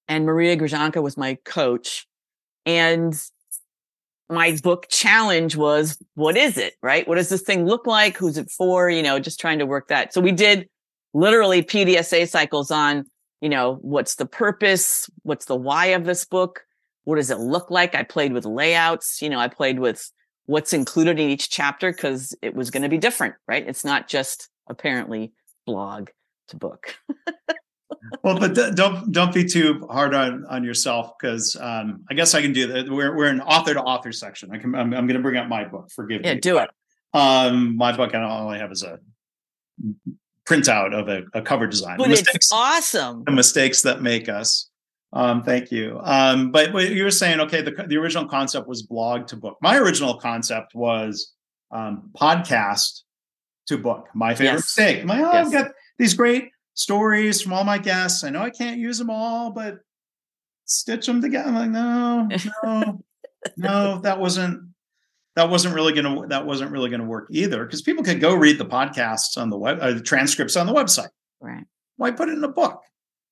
[0.09, 2.07] and Maria Grzanka was my coach.
[2.67, 3.19] And
[4.29, 7.07] my book challenge was what is it right?
[7.07, 8.17] What does this thing look like?
[8.17, 8.91] Who's it for?
[8.91, 10.13] You know just trying to work that.
[10.13, 10.69] So we did
[11.15, 13.05] literally pdsa cycles on
[13.41, 15.09] you know what's the purpose?
[15.23, 16.63] What's the why of this book?
[17.05, 17.95] What does it look like?
[17.95, 19.23] I played with layouts.
[19.23, 20.11] You know i played with
[20.47, 23.67] what's included in each chapter because it was going to be different right?
[23.67, 25.33] It's not just apparently
[25.67, 26.11] blog
[26.49, 26.97] to book
[28.23, 32.43] well, but don't don't be too hard on on yourself because um, I guess I
[32.43, 32.89] can do that.
[32.89, 34.51] We're we're an author to author section.
[34.53, 35.91] I can I'm, I'm going to bring up my book.
[35.95, 36.35] Forgive yeah, me.
[36.37, 36.71] Yeah, do it.
[37.15, 38.99] Um, my book I all I have is a
[40.47, 41.99] printout of a, a cover design.
[41.99, 43.25] But it's awesome.
[43.25, 44.71] The mistakes that make us.
[45.13, 46.01] Um, thank you.
[46.03, 49.57] Um, but you were saying, okay, the the original concept was blog to book.
[49.63, 51.33] My original concept was
[51.71, 53.03] um, podcast
[53.69, 54.09] to book.
[54.15, 54.77] My favorite Yes.
[54.77, 55.05] mistake.
[55.05, 55.47] My oh, Yes.
[55.47, 58.23] I've got these great stories from all my guests.
[58.23, 59.81] I know I can't use them all, but
[60.67, 61.49] stitch them together.
[61.49, 62.29] I'm like, no,
[62.63, 63.05] no,
[63.57, 64.69] no, that wasn't
[65.35, 68.59] that wasn't really gonna that wasn't really gonna work either because people could go read
[68.59, 71.09] the podcasts on the web, uh, the transcripts on the website.
[71.41, 71.65] right
[71.97, 72.83] Why put it in a book?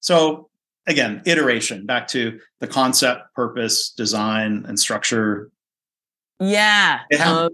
[0.00, 0.50] So
[0.87, 5.51] again, iteration back to the concept, purpose, design, and structure.
[6.40, 7.01] Yeah.
[7.24, 7.51] Um.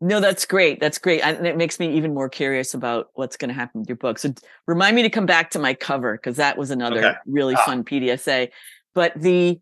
[0.00, 0.80] No, that's great.
[0.80, 1.20] That's great.
[1.22, 4.18] And it makes me even more curious about what's going to happen with your book.
[4.18, 4.32] So
[4.66, 7.16] remind me to come back to my cover because that was another Okay.
[7.26, 7.64] really Ah.
[7.66, 8.50] fun PDSA.
[8.94, 9.60] But the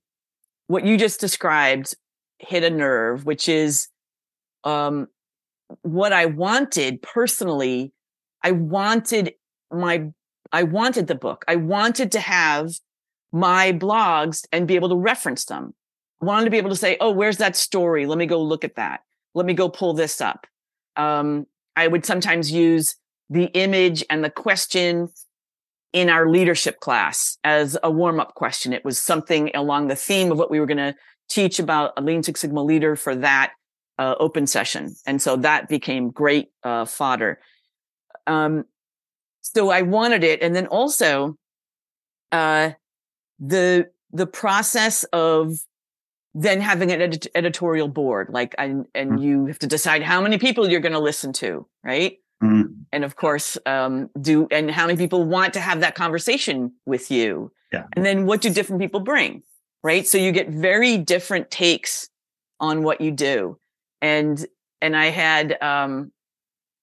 [0.66, 1.94] what you just described
[2.38, 3.88] hit a nerve, which is
[4.64, 5.06] um
[5.82, 7.92] what I wanted personally.
[8.42, 9.34] I wanted
[9.72, 10.08] my
[10.52, 11.44] I wanted the book.
[11.48, 12.72] I wanted to have
[13.32, 15.74] my blogs and be able to reference them.
[16.22, 18.06] I wanted to be able to say, "Oh, where's that story?
[18.06, 19.00] Let me go look at that.
[19.36, 20.46] Let me go pull this up."
[20.96, 22.96] Um, I would sometimes use
[23.30, 25.08] the image and the question
[25.92, 28.72] in our leadership class as a warm up question.
[28.72, 30.94] It was something along the theme of what we were going to
[31.28, 33.52] teach about a Lean Six Sigma leader for that
[33.98, 34.94] uh, open session.
[35.06, 37.40] And so that became great uh, fodder.
[38.26, 38.64] Um,
[39.40, 40.42] so I wanted it.
[40.42, 41.36] And then also
[42.32, 42.70] uh,
[43.38, 45.58] the the process of
[46.38, 49.22] then having an ed- editorial board, like and and mm-hmm.
[49.22, 52.18] you have to decide how many people you're going to listen to, right?
[52.44, 52.72] Mm-hmm.
[52.92, 57.10] And of course, um, do and how many people want to have that conversation with
[57.10, 57.84] you, yeah.
[57.96, 59.42] And then what do different people bring,
[59.82, 60.06] right?
[60.06, 62.10] So you get very different takes
[62.60, 63.58] on what you do,
[64.02, 64.46] and
[64.82, 66.12] and I had um,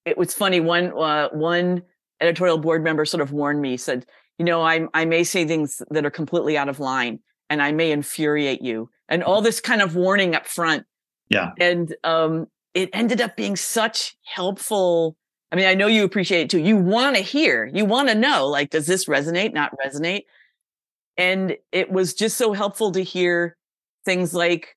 [0.04, 1.84] it was funny one uh, one
[2.20, 4.08] editorial board member sort of warned me said
[4.40, 7.20] you know I I may say things that are completely out of line
[7.54, 10.86] and I may infuriate you and all this kind of warning up front
[11.30, 15.16] yeah and um it ended up being such helpful
[15.52, 18.16] I mean I know you appreciate it too you want to hear you want to
[18.16, 20.24] know like does this resonate not resonate
[21.16, 23.56] and it was just so helpful to hear
[24.04, 24.76] things like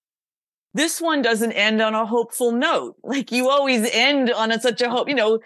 [0.74, 2.96] this one doesn't end on a hopeful note.
[3.02, 5.38] Like you always end on a, such a hope, you know,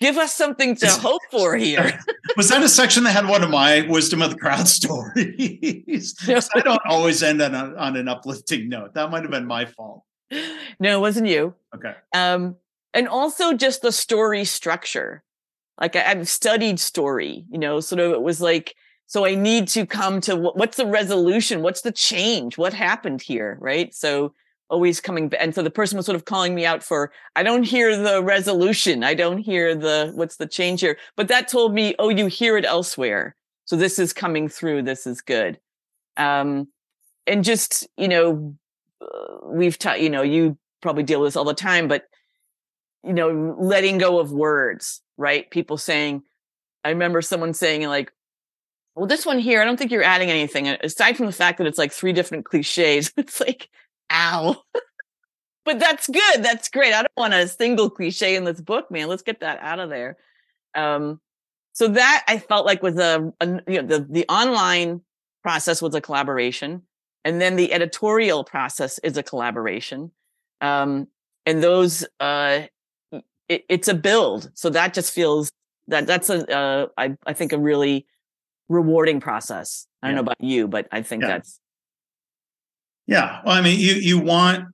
[0.00, 1.98] give us something to hope for here.
[2.36, 6.16] was that a section that had one of my wisdom of the crowd stories?
[6.54, 8.94] I don't always end on, a, on an uplifting note.
[8.94, 10.04] That might have been my fault.
[10.80, 11.54] No, it wasn't you.
[11.74, 11.94] Okay.
[12.14, 12.56] Um,
[12.94, 15.22] and also just the story structure.
[15.80, 18.74] Like I, I've studied story, you know, sort of it was like,
[19.06, 21.60] so I need to come to what's the resolution?
[21.60, 22.56] What's the change?
[22.56, 23.58] What happened here?
[23.60, 23.94] Right.
[23.94, 24.32] So
[24.72, 25.40] always coming back.
[25.40, 28.22] And so the person was sort of calling me out for, I don't hear the
[28.22, 29.04] resolution.
[29.04, 30.96] I don't hear the, what's the change here?
[31.14, 33.36] But that told me, oh, you hear it elsewhere.
[33.66, 34.82] So this is coming through.
[34.82, 35.60] This is good.
[36.16, 36.68] Um,
[37.26, 38.56] and just, you know,
[39.00, 42.08] uh, we've taught, you know, you probably deal with this all the time, but,
[43.04, 45.48] you know, letting go of words, right?
[45.50, 46.22] People saying,
[46.82, 48.10] I remember someone saying like,
[48.94, 51.66] well, this one here, I don't think you're adding anything aside from the fact that
[51.66, 53.12] it's like three different cliches.
[53.16, 53.68] It's like,
[54.12, 54.56] ow.
[55.64, 56.42] but that's good.
[56.42, 56.92] That's great.
[56.92, 59.08] I don't want a single cliche in this book, man.
[59.08, 60.16] Let's get that out of there.
[60.74, 61.20] Um,
[61.72, 65.00] so that I felt like was a, a you know, the the online
[65.42, 66.82] process was a collaboration,
[67.24, 70.12] and then the editorial process is a collaboration.
[70.60, 71.08] Um,
[71.44, 72.62] and those, uh,
[73.48, 74.50] it, it's a build.
[74.54, 75.50] So that just feels
[75.88, 78.06] that that's a uh, I I think a really
[78.68, 79.86] rewarding process.
[80.02, 80.16] I don't yeah.
[80.16, 81.28] know about you, but I think yeah.
[81.28, 81.58] that's
[83.06, 84.66] yeah, well, I mean, you you want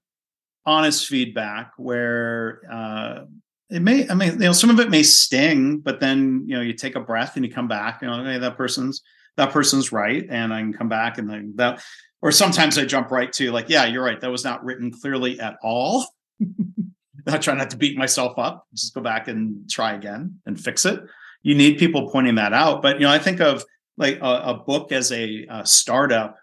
[0.66, 3.24] honest feedback where uh,
[3.70, 4.08] it may.
[4.08, 6.94] I mean, you know, some of it may sting, but then you know, you take
[6.94, 8.02] a breath and you come back.
[8.02, 9.02] You know, hey, that person's
[9.36, 11.82] that person's right, and I can come back and then that.
[12.20, 14.20] Or sometimes I jump right to like, yeah, you're right.
[14.20, 16.04] That was not written clearly at all.
[17.28, 18.66] I try not to beat myself up.
[18.74, 21.00] Just go back and try again and fix it.
[21.42, 22.82] You need people pointing that out.
[22.82, 23.64] But you know, I think of
[23.96, 26.36] like a, a book as a, a startup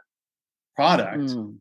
[0.78, 1.24] product.
[1.24, 1.58] Mm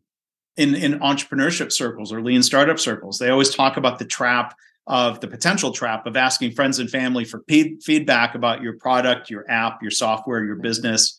[0.57, 3.18] in in entrepreneurship circles or lean startup circles.
[3.18, 4.55] They always talk about the trap
[4.86, 9.30] of the potential trap of asking friends and family for p- feedback about your product
[9.30, 11.18] your app your software your business.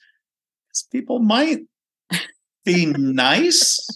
[0.91, 1.61] People might
[2.63, 3.87] be nice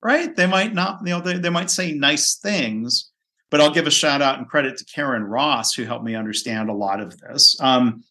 [0.00, 0.36] right?
[0.36, 3.10] They might not you know they, they might say nice things
[3.50, 6.68] but i'll give a shout out and credit to karen ross who helped me understand
[6.68, 7.56] a lot of this.
[7.60, 8.04] Um,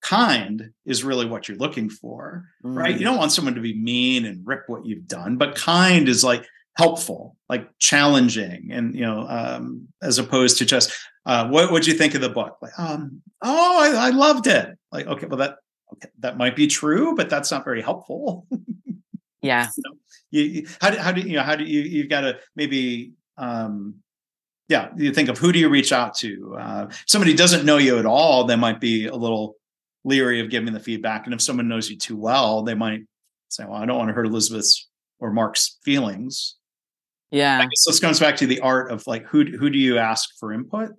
[0.00, 2.76] kind is really what you're looking for, mm.
[2.76, 2.94] right?
[2.94, 3.10] You mm.
[3.10, 6.46] don't want someone to be mean and rip what you've done, but kind is like
[6.76, 10.92] helpful, like challenging, and you know, um, as opposed to just
[11.26, 12.56] uh, what would you think of the book?
[12.62, 14.78] Like, um, oh, I, I loved it.
[14.90, 15.56] Like, okay, well that
[15.94, 18.46] okay, that might be true, but that's not very helpful.
[19.42, 19.68] yeah.
[19.76, 19.96] You, know,
[20.30, 23.14] you, you, how do how do you know how do you you've got to maybe
[23.36, 23.96] um
[24.68, 27.98] yeah you think of who do you reach out to uh, somebody doesn't know you
[27.98, 29.56] at all they might be a little
[30.04, 31.26] leery of giving the feedback.
[31.26, 33.00] And if someone knows you too well, they might
[33.48, 34.88] say, well, I don't want to hurt Elisabeth's
[35.18, 36.56] or Mark's feelings.
[37.30, 37.58] Yeah.
[37.58, 40.30] I guess this comes back to the art of like, who, who do you ask
[40.38, 40.90] for input?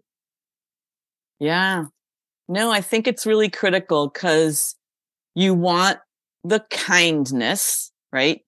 [1.39, 1.85] Yeah.
[2.47, 4.75] No, I think it's really critical because
[5.35, 5.99] you want
[6.43, 8.41] the kindness, right?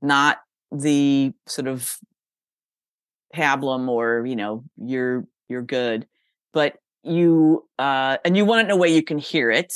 [0.00, 0.38] Not
[0.72, 1.96] the sort of
[3.34, 6.06] pablum or, you know, you're, you're good,
[6.52, 9.72] but you, uh, and you want it in a way you can hear it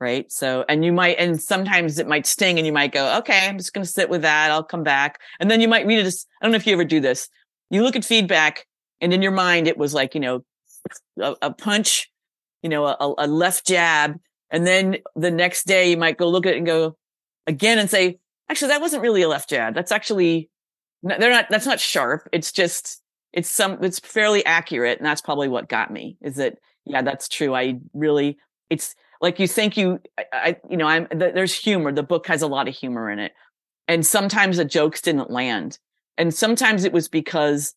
[0.00, 0.30] right?
[0.30, 3.58] So, and you might, and sometimes it might sting and you might go, okay, I'm
[3.58, 4.50] just going to sit with that.
[4.50, 5.20] I'll come back.
[5.40, 7.28] And then you might read it as, I don't know if you ever do this.
[7.70, 8.66] You look at feedback
[9.00, 10.44] and in your mind, it was like, you know,
[11.20, 12.10] a, a punch,
[12.62, 14.18] you know, a, a, left jab.
[14.50, 16.96] And then the next day you might go look at it and go
[17.46, 18.18] again and say,
[18.48, 19.74] actually, that wasn't really a left jab.
[19.74, 20.48] That's actually,
[21.02, 22.28] they're not, that's not sharp.
[22.32, 24.98] It's just, it's some, it's fairly accurate.
[24.98, 27.54] And that's probably what got me is that, yeah, that's true.
[27.54, 28.38] I really,
[28.70, 30.00] it's, like you think you
[30.32, 33.32] I, you know i'm there's humor the book has a lot of humor in it
[33.86, 35.78] and sometimes the jokes didn't land
[36.18, 37.74] and sometimes it was because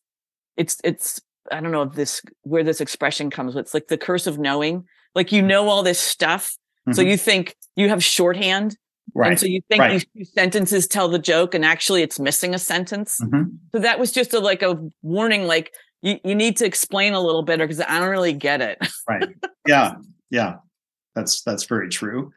[0.56, 1.20] it's it's
[1.50, 3.54] I don't know if this where this expression comes.
[3.54, 4.84] with it's like the curse of knowing.
[5.14, 6.56] Like you know all this stuff,
[6.88, 6.92] mm-hmm.
[6.92, 8.76] so you think you have shorthand,
[9.14, 9.32] right?
[9.32, 9.92] And so you think right.
[9.92, 13.20] these two sentences tell the joke, and actually it's missing a sentence.
[13.22, 13.54] Mm-hmm.
[13.72, 17.20] So that was just a like a warning, like you, you need to explain a
[17.20, 18.78] little better because I don't really get it.
[19.08, 19.28] right.
[19.66, 19.96] Yeah.
[20.30, 20.56] Yeah.
[21.14, 22.32] That's that's very true.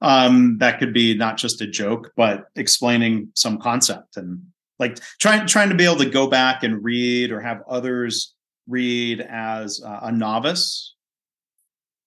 [0.00, 4.42] Um, that could be not just a joke, but explaining some concept and
[4.78, 8.34] like trying trying to be able to go back and read or have others
[8.66, 10.94] read as a novice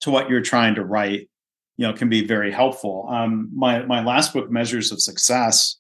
[0.01, 1.30] to what you're trying to write
[1.78, 5.78] you know can be very helpful um, my my last book measures of success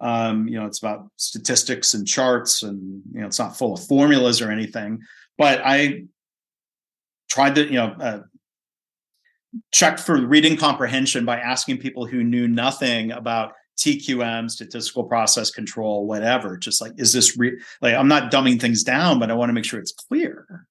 [0.00, 3.84] um, you know it's about statistics and charts and you know it's not full of
[3.86, 5.00] formulas or anything
[5.38, 6.02] but i
[7.28, 8.20] tried to you know uh,
[9.72, 16.06] check for reading comprehension by asking people who knew nothing about TQM, statistical process control,
[16.06, 16.56] whatever.
[16.56, 19.52] Just like, is this re- like I'm not dumbing things down, but I want to
[19.52, 20.66] make sure it's clear.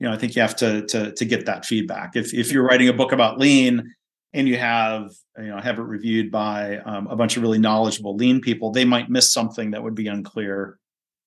[0.00, 2.16] You know, I think you have to to to get that feedback.
[2.16, 3.94] If if you're writing a book about lean
[4.32, 8.16] and you have you know have it reviewed by um, a bunch of really knowledgeable
[8.16, 10.78] lean people, they might miss something that would be unclear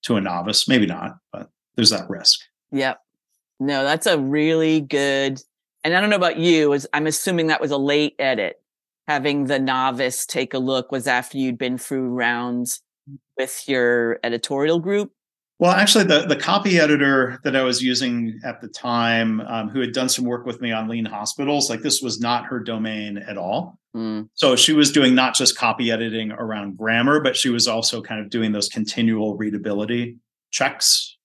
[0.04, 0.68] to a novice.
[0.68, 2.42] Maybe not, but there's that risk.
[2.72, 3.00] Yep.
[3.60, 5.42] No, that's a really good.
[5.84, 6.74] And I don't know about you.
[6.74, 8.62] Is I'm assuming that was a late edit
[9.08, 12.82] having the novice take a look was after you'd been through rounds
[13.38, 15.12] with your editorial group?
[15.60, 19.80] Well, actually, the, the copy editor that I was using at the time, um, who
[19.80, 23.18] had done some work with me on lean hospitals, like this was not her domain
[23.18, 23.80] at all.
[23.96, 24.30] Mm.
[24.36, 28.22] So she was doing not just copy editing around grammar, but she was also kind
[28.22, 30.18] of doing those continual readability
[30.52, 31.17] checks.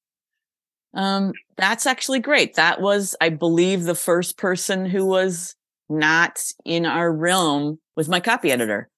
[0.95, 2.55] Um, that's actually great.
[2.55, 5.55] That was, I believe, the first person who was
[5.89, 8.89] not in our realm was my copy editor.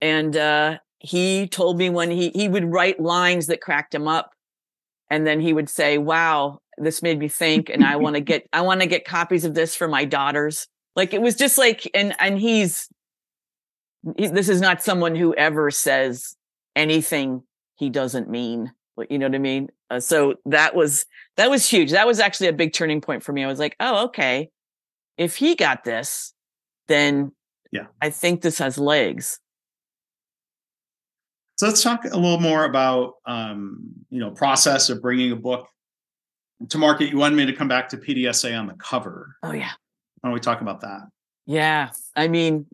[0.00, 4.32] And uh, he told me when he he would write lines that cracked him up,
[5.10, 8.46] and then he would say, "Wow, this made me think, and I want to get
[8.52, 10.66] I want to get copies of this for my daughters."
[10.96, 12.88] Like it was just like, and and he's
[14.16, 16.36] he, this is not someone who ever says
[16.76, 17.42] anything
[17.76, 18.72] he doesn't mean.
[19.08, 19.68] You know what I mean?
[19.90, 21.90] Uh, so that was that was huge.
[21.92, 23.44] That was actually a big turning point for me.
[23.44, 24.50] I was like, oh, okay
[25.18, 26.32] if he got this,
[26.86, 27.32] then
[27.72, 29.38] yeah, I think this has legs.
[31.56, 35.66] So let's talk a little more about um, you know process of bringing a book
[36.70, 37.10] to market.
[37.10, 39.34] You wanted me to come back to PDSA on the cover.
[39.42, 39.72] Oh yeah.
[40.20, 41.02] Why don't we talk about that?
[41.46, 42.66] Yeah, I mean,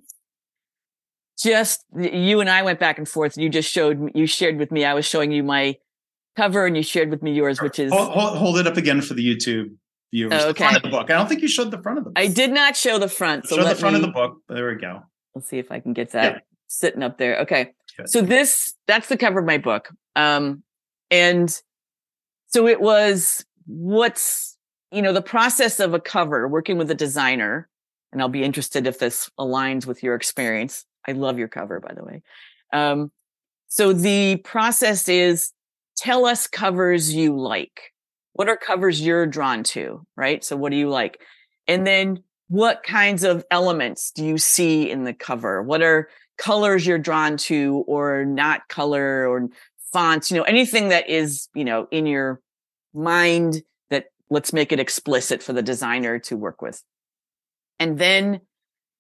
[1.39, 3.37] just you and I went back and forth.
[3.39, 4.85] You just showed you shared with me.
[4.85, 5.77] I was showing you my
[6.37, 9.01] cover, and you shared with me yours, which is hold, hold, hold it up again
[9.01, 9.71] for the YouTube
[10.15, 10.33] viewers.
[10.33, 10.49] Okay.
[10.49, 11.11] The front of the book.
[11.11, 12.19] I don't think you showed the front of the book.
[12.19, 13.47] I did not show the front.
[13.49, 14.39] So show the front me, of the book.
[14.49, 15.03] There we go.
[15.35, 16.41] Let's see if I can get that yeah.
[16.69, 17.41] sitting up there.
[17.41, 17.73] Okay.
[17.97, 18.09] Good.
[18.09, 19.89] So this that's the cover of my book.
[20.17, 20.63] Um
[21.11, 21.51] and
[22.47, 24.57] so it was what's
[24.93, 27.69] you know the process of a cover working with a designer
[28.13, 30.85] and I'll be interested if this aligns with your experience.
[31.07, 32.23] I love your cover by the way.
[32.73, 33.11] Um
[33.67, 35.51] so the process is
[35.97, 37.95] tell us covers you like
[38.35, 40.45] what are covers you're drawn to, right?
[40.45, 41.21] So what do you like?
[41.67, 45.63] And then what kinds of elements do you see in the cover?
[45.63, 49.49] What are colors you're drawn to or not color or
[49.93, 52.41] fonts, you know, anything that is, you know, in your
[52.93, 56.83] mind that let's make it explicit for the designer to work with.
[57.79, 58.41] And then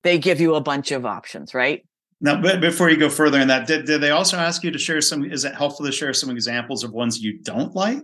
[0.05, 1.84] they give you a bunch of options, right?
[2.25, 4.79] Now, but before you go further in that, did, did they also ask you to
[4.79, 5.25] share some?
[5.25, 8.03] Is it helpful to share some examples of ones you don't like?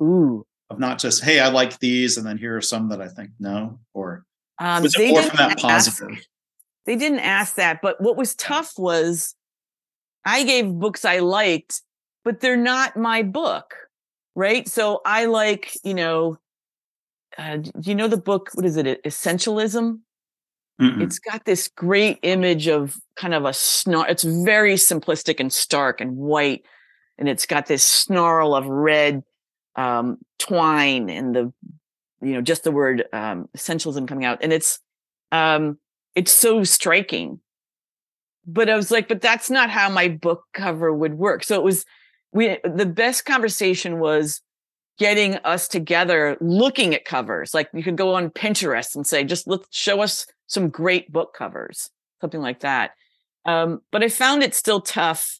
[0.00, 3.08] Ooh, of not just hey i like these and then here are some that i
[3.08, 4.24] think no or
[4.58, 6.26] um, was it more from that positive ask,
[6.86, 9.34] they didn't ask that but what was tough was
[10.24, 11.82] i gave books i liked
[12.24, 13.74] but they're not my book
[14.34, 16.36] right so i like you know
[17.38, 20.00] uh, do you know the book what is it essentialism
[20.80, 21.02] Mm-mm.
[21.02, 26.00] it's got this great image of kind of a snarl it's very simplistic and stark
[26.00, 26.62] and white
[27.18, 29.22] and it's got this snarl of red
[29.76, 31.52] um, twine and the
[32.20, 34.78] you know just the word um, essentialism coming out and it's
[35.32, 35.78] um,
[36.14, 37.40] it's so striking
[38.46, 41.62] but i was like but that's not how my book cover would work so it
[41.62, 41.84] was
[42.32, 44.40] we the best conversation was
[44.98, 47.54] getting us together looking at covers.
[47.54, 51.34] Like you could go on pinterest and say just let's show us some great book
[51.34, 51.90] covers
[52.20, 52.92] something like that.
[53.44, 55.38] Um, but i found it still tough.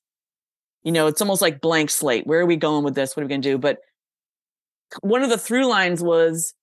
[0.82, 2.26] You know it's almost like blank slate.
[2.26, 3.16] Where are we going with this?
[3.16, 3.58] What are we going to do?
[3.58, 3.78] But
[5.02, 6.54] one of the through lines was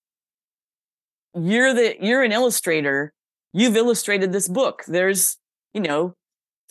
[1.35, 3.13] you're the you're an illustrator.
[3.53, 4.83] You've illustrated this book.
[4.87, 5.37] There's
[5.73, 6.15] you know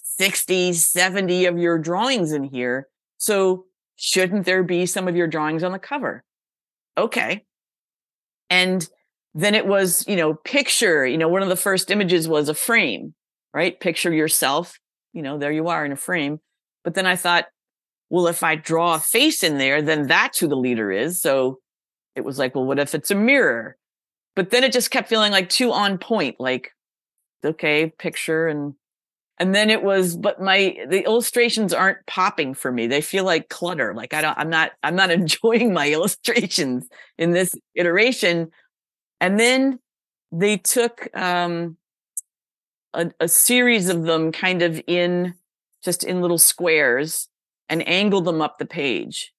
[0.03, 2.89] 60 70 of your drawings in here.
[3.19, 3.67] So
[3.97, 6.25] shouldn't there be some of your drawings on the cover
[6.97, 7.45] okay.
[8.51, 8.87] And
[9.35, 12.55] then it was, you know, picture, you know, one of the first images was a
[12.55, 13.15] frame,
[13.53, 13.79] right?
[13.79, 14.79] Picture yourself,
[15.13, 16.39] you know, there you are in a frame.
[16.85, 17.47] But then I thought,
[18.11, 21.21] well, if I draw a face in there, then that's who the leader is.
[21.21, 21.59] So
[22.15, 23.77] it was like, well, what if it's a mirror?
[24.37, 26.71] But then it just kept feeling like too on point, like,
[27.45, 28.75] okay, picture and
[29.39, 32.87] and then it was but my the illustrations aren't popping for me.
[32.87, 33.95] They feel like clutter.
[33.95, 38.51] Like i don't i'm not i'm not enjoying my illustrations in this iteration.
[39.21, 39.81] And then
[40.33, 41.77] they took um
[42.93, 45.35] a, a series of them kind of in
[45.85, 47.29] just in little squares
[47.69, 49.33] and angled them up the page.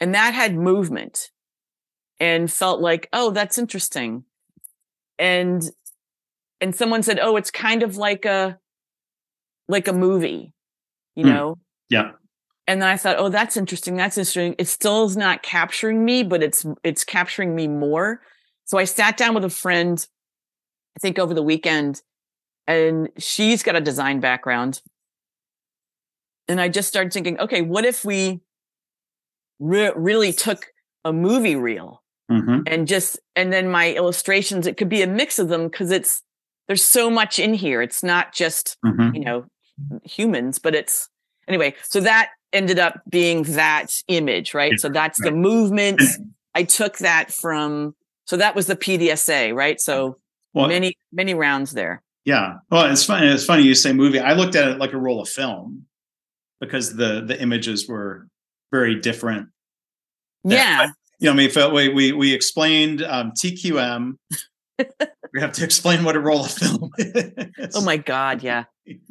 [0.00, 1.30] And that had movement
[2.18, 4.24] and felt like oh that's interesting.
[5.18, 5.62] And
[6.62, 8.58] and someone said oh it's kind of like a
[9.68, 10.52] like a movie,
[11.14, 11.28] you Mm.
[11.28, 11.58] know?
[11.88, 12.12] Yeah.
[12.66, 13.96] And then I thought, oh, that's interesting.
[13.96, 14.54] That's interesting.
[14.58, 18.22] It still is not capturing me, but it's it's capturing me more.
[18.64, 20.04] So I sat down with a friend,
[20.96, 22.00] I think over the weekend,
[22.66, 24.80] and she's got a design background.
[26.48, 28.40] And I just started thinking, okay, what if we
[29.58, 30.66] re- really took
[31.04, 35.38] a movie reel hmm and just and then my illustrations it could be a mix
[35.38, 36.22] of them because it's
[36.66, 39.44] there's so much in here it's not just hmm you know
[40.04, 41.08] humans but it's
[41.48, 46.00] anyway so that ended up being that image right so that's the movement
[46.54, 47.94] i took that from
[48.26, 50.16] so that was the pdsa right so
[50.52, 52.54] Well, many many rounds there Yeah.
[52.70, 53.26] Well, it's funny.
[53.28, 54.18] It's funny you say movie.
[54.18, 55.84] I looked at it like a roll of film
[56.60, 58.28] because the the images were
[58.72, 59.48] very different.
[60.42, 60.56] Yeah.
[60.56, 60.86] yeah
[61.20, 64.16] You know, I mean, we we we explained um, TQM.
[65.34, 67.76] we have to explain what a roll of film is.
[67.76, 68.64] oh my god yeah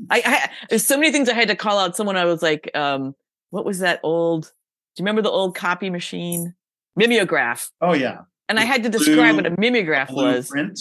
[0.10, 2.70] I, I there's so many things i had to call out someone i was like
[2.76, 3.16] um
[3.50, 6.54] what was that old do you remember the old copy machine
[6.96, 8.20] mimeograph Oh yeah.
[8.50, 10.80] and i had to describe what a blue- mimeograph was Blueprint.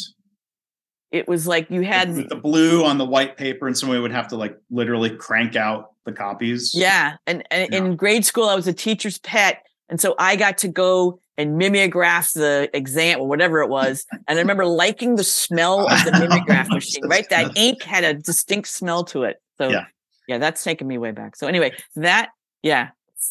[1.10, 4.12] it was like you had With the blue on the white paper, and somebody would
[4.12, 6.72] have to like literally crank out the copies.
[6.74, 7.78] yeah and, and Yeah.
[7.78, 11.56] in grade school i was a teacher's pet and so i got to go and
[11.58, 16.12] mimeograph the exam or whatever it was and i remember liking the smell of the
[16.12, 19.84] mimeograph machine right that ink had a distinct smell to it so Yeah.
[20.28, 22.30] yeah that's taking me way back so anyway that
[22.62, 22.90] yeah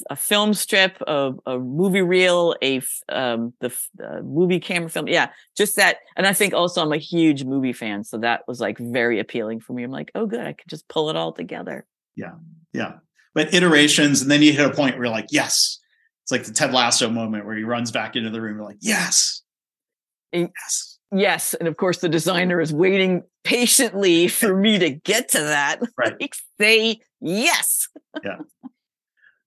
[0.09, 3.67] a film strip a, a movie reel a um the
[4.01, 7.73] uh, movie camera film yeah just that and i think also i'm a huge movie
[7.73, 10.69] fan so that was like very appealing for me i'm like oh good i could
[10.69, 11.85] just pull it all together
[12.15, 12.35] Yeah,
[12.73, 12.93] Yeah.
[13.33, 15.79] But iterations, and then you hit a point where you're like, yes.
[16.23, 18.57] It's like the Ted Lasso moment where he runs back into the room.
[18.57, 19.41] You're like, yes.
[20.33, 20.97] And- Yes.
[21.13, 25.81] Yes, and of course the designer is waiting patiently for me to get to that.
[25.97, 26.15] Right.
[26.21, 27.89] Like say yes.
[28.23, 28.37] Yeah.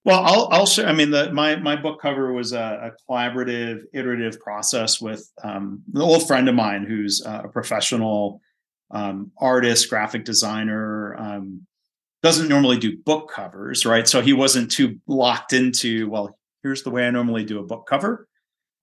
[0.05, 0.87] Well, I'll I'll share.
[0.87, 5.83] I mean, the my my book cover was a, a collaborative, iterative process with um,
[5.95, 8.43] an old friend of mine who's a professional
[8.91, 11.17] um, artist, graphic designer.
[11.17, 11.67] Um,
[12.23, 14.07] doesn't normally do book covers, right?
[14.07, 16.11] So he wasn't too locked into.
[16.11, 18.27] Well, here's the way I normally do a book cover.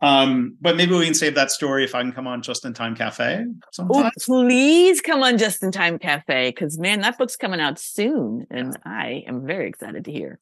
[0.02, 2.74] Um, but maybe we can save that story if I can come on Just in
[2.74, 4.12] Time Cafe Oh, sometime.
[4.20, 8.78] please come on Just in Time Cafe because man, that book's coming out soon, and
[8.86, 10.40] I am very excited to hear.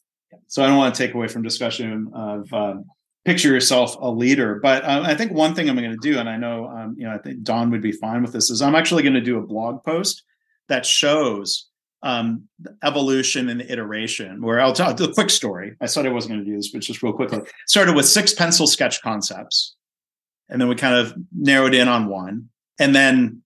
[0.47, 2.85] So I don't want to take away from discussion of um,
[3.25, 6.29] picture yourself a leader, but um, I think one thing I'm going to do, and
[6.29, 8.75] I know um, you know I think Don would be fine with this, is I'm
[8.75, 10.23] actually going to do a blog post
[10.69, 11.67] that shows
[12.03, 12.47] um,
[12.83, 14.41] evolution and iteration.
[14.41, 15.75] Where I'll tell a quick story.
[15.81, 17.39] I said I wasn't going to do this, but just real quickly.
[17.67, 19.75] Started with six pencil sketch concepts,
[20.49, 23.41] and then we kind of narrowed in on one, and then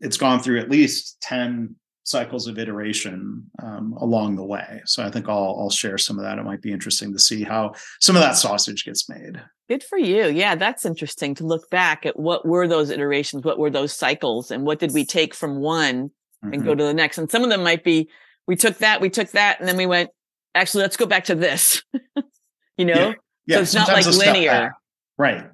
[0.00, 4.82] it's gone through at least ten cycles of iteration um, along the way.
[4.84, 6.38] So I think I'll I'll share some of that.
[6.38, 9.42] It might be interesting to see how some of that sausage gets made.
[9.68, 10.26] Good for you.
[10.26, 14.50] Yeah, that's interesting to look back at what were those iterations, what were those cycles,
[14.50, 16.10] and what did we take from one
[16.52, 16.64] and Mhm.
[16.64, 17.18] go to the next.
[17.18, 18.08] And some of them might be
[18.46, 20.10] we took that, we took that, and then we went,
[20.54, 21.82] actually, let's go back to this.
[22.76, 23.14] you know?
[23.46, 24.74] Yeah, so it's not like linear.
[25.18, 25.50] right?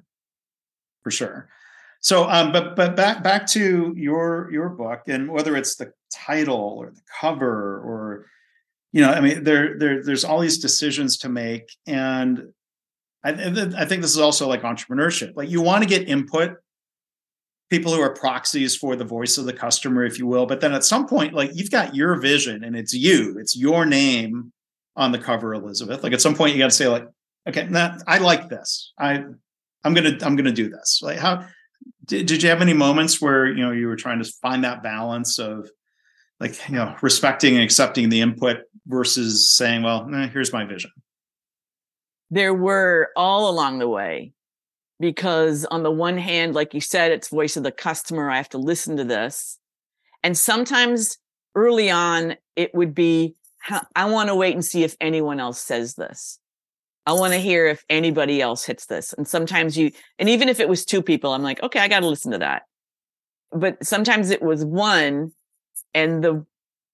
[1.03, 1.49] For sure.
[2.01, 6.75] So, um, but but back back to your your book, and whether it's the title
[6.79, 8.25] or the cover or
[8.91, 12.53] you know, I mean, there there there's all these decisions to make, and
[13.23, 13.31] I,
[13.77, 15.33] I think this is also like entrepreneurship.
[15.35, 16.55] Like you want to get input,
[17.71, 20.45] people who are proxies for the voice of the customer, if you will.
[20.45, 23.85] But then at some point, like you've got your vision, and it's you, it's your
[23.87, 24.51] name
[24.95, 26.03] on the cover, Elisabeth.
[26.03, 27.07] Like at some point, you got to say, like,
[27.47, 28.93] okay, nah, I like this.
[28.99, 29.23] I
[29.83, 30.99] I'm gonna I'm gonna do this.
[31.01, 31.47] Like how
[32.05, 34.83] did, did you have any moments where you know you were trying to find that
[34.83, 35.67] balance of
[36.39, 40.91] like you know respecting and accepting the input versus saying, well, nah, here's my vision.
[42.31, 44.33] there were all along the way
[45.01, 48.29] because on the one hand, like you said, it's voice of the customer.
[48.29, 49.57] I have to listen to this.
[50.23, 51.17] And sometimes
[51.55, 53.35] early on, it would be,
[53.95, 56.39] I want to wait and see if anyone else says this.
[57.05, 59.13] I want to hear if anybody else hits this.
[59.13, 62.01] And sometimes you, and even if it was two people, I'm like, okay, I got
[62.01, 62.63] to listen to that.
[63.51, 65.31] But sometimes it was one
[65.93, 66.45] and the,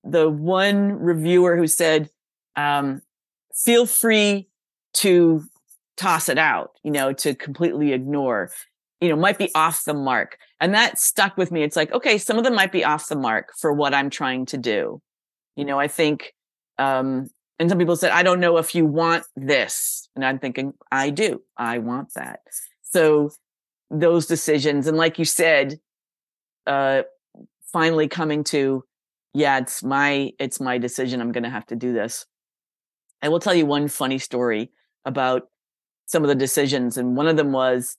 [0.03, 2.09] the one reviewer who said,
[2.55, 3.01] um,
[3.53, 4.47] feel free
[4.95, 5.43] to
[5.97, 8.51] toss it out, you know, to completely ignore,
[9.01, 10.37] you know, might be off the mark.
[10.61, 11.63] And that stuck with me.
[11.63, 14.45] It's like, okay, some of them might be off the mark for what I'm trying
[14.47, 15.01] to do.
[15.55, 16.33] You know, I think,
[16.77, 17.27] um,
[17.59, 20.07] and some people said, I don't know if you want this.
[20.15, 21.41] And I'm thinking, I do.
[21.57, 22.39] I want that.
[22.83, 23.31] So
[23.89, 24.85] those decisions.
[24.85, 25.79] And like you said,
[26.67, 27.03] uh,
[27.73, 28.83] finally coming to,
[29.33, 31.21] yeah, it's my, it's my decision.
[31.21, 32.25] I'm going to have to do this.
[33.21, 34.71] I will tell you one funny story
[35.05, 35.43] about
[36.07, 36.97] some of the decisions.
[36.97, 37.95] And one of them was,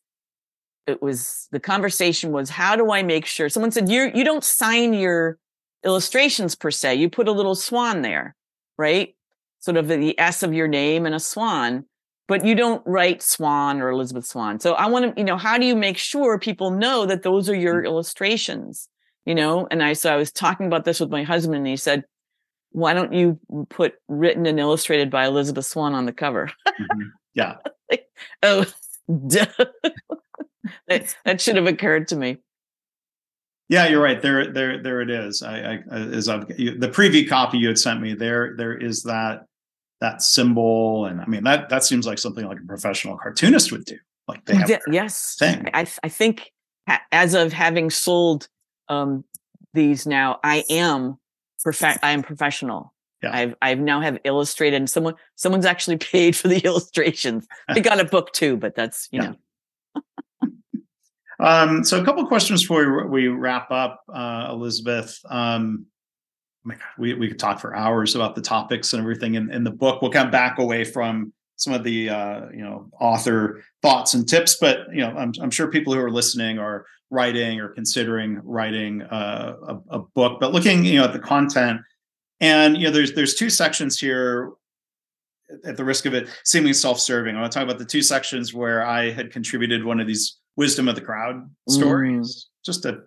[0.87, 4.43] it was the conversation was, how do I make sure someone said, you you don't
[4.43, 5.39] sign your
[5.85, 6.97] illustrations per se.
[6.97, 8.35] You put a little swan there,
[8.77, 9.15] right?
[9.61, 11.85] Sort of the S of your name and a swan,
[12.27, 14.61] but you don't write Swan or Elisabeth Swan.
[14.61, 17.49] So I want to, you know, how do you make sure people know that those
[17.49, 17.87] are your mm.
[17.87, 18.89] illustrations?
[19.25, 21.77] You know, and I so I was talking about this with my husband, and he
[21.77, 22.05] said,
[22.71, 23.39] "Why don't you
[23.69, 27.09] put written and illustrated by Elisabeth Swan on the cover?" mm-hmm.
[27.35, 27.57] Yeah.
[28.43, 28.65] Oh,
[29.27, 29.47] duh.
[30.89, 32.39] that, that should have occurred to me.
[33.69, 34.21] Yeah, you're right.
[34.21, 35.43] There, there, there it is.
[35.43, 38.15] I, I as I've the preview copy you had sent me.
[38.15, 39.45] There, there is that
[40.01, 43.85] that symbol, and I mean that that seems like something like a professional cartoonist would
[43.85, 43.99] do.
[44.27, 45.69] Like they have yes, thing.
[45.75, 46.51] I I think
[47.13, 48.49] as of having sold
[48.89, 49.25] um,
[49.75, 51.19] these now, I am
[51.63, 52.01] perfect.
[52.03, 52.95] I am professional.
[53.23, 53.31] Yeah.
[53.33, 57.47] I've I've now have illustrated and someone someone's actually paid for the illustrations.
[57.73, 59.33] They got a book too, but that's you yeah.
[59.33, 60.51] know.
[61.41, 65.19] um, so a couple questions before we wrap up, uh, Elisabeth.
[65.29, 65.87] Um,
[66.65, 69.51] oh my God, we we could talk for hours about the topics and everything in,
[69.53, 70.01] in the book.
[70.01, 74.59] We'll come back away from some of the uh, you know author thoughts and tips,
[74.61, 79.03] but you know I'm I'm sure people who are listening are writing or considering writing
[79.03, 81.81] uh, a, a book, but looking you know at the content
[82.41, 84.53] and you know, there's there's two sections here.
[85.65, 88.53] At the risk of it seeming self-serving, I want to talk about the two sections
[88.53, 92.29] where I had contributed one of these wisdom of the crowd stories.
[92.29, 92.67] Mm.
[92.67, 92.99] Just to,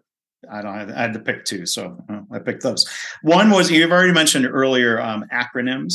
[0.52, 2.84] I don't, I had to pick two, so uh, I picked those.
[3.22, 5.94] One was you've already mentioned earlier um, acronyms,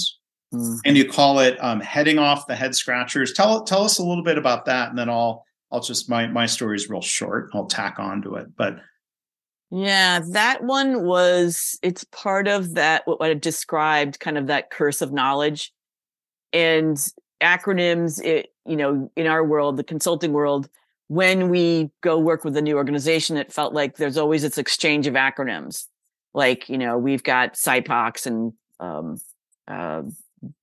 [0.55, 0.79] mm.
[0.85, 3.33] and you call it um, heading off the head scratchers.
[3.33, 6.47] Tell tell us a little bit about that, and then I'll I'll just my my
[6.47, 7.51] story is real short.
[7.55, 8.77] I'll tack on to it, but
[9.71, 15.03] yeah, that one was, it's part of that, what I described, kind of that curse
[15.03, 15.73] of knowledge.
[16.53, 16.97] And
[17.43, 20.69] acronyms, it, you know, in our world, the consulting world,
[21.09, 25.07] when we go work with a new organization, it felt like there's always this exchange
[25.07, 25.87] of acronyms.
[26.33, 29.19] Like, you know, we've got SIPOCs and um,
[29.69, 30.03] uh,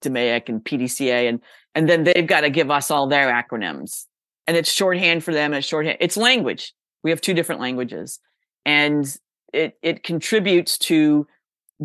[0.02, 1.42] DMAIC and PDCA, and
[1.76, 4.06] and then they've got to give us all their acronyms.
[4.46, 5.98] And it's shorthand for them, it's shorthand.
[6.00, 6.74] It's language.
[7.04, 8.20] We have two different languages
[8.66, 9.16] and
[9.54, 11.28] it it contributes to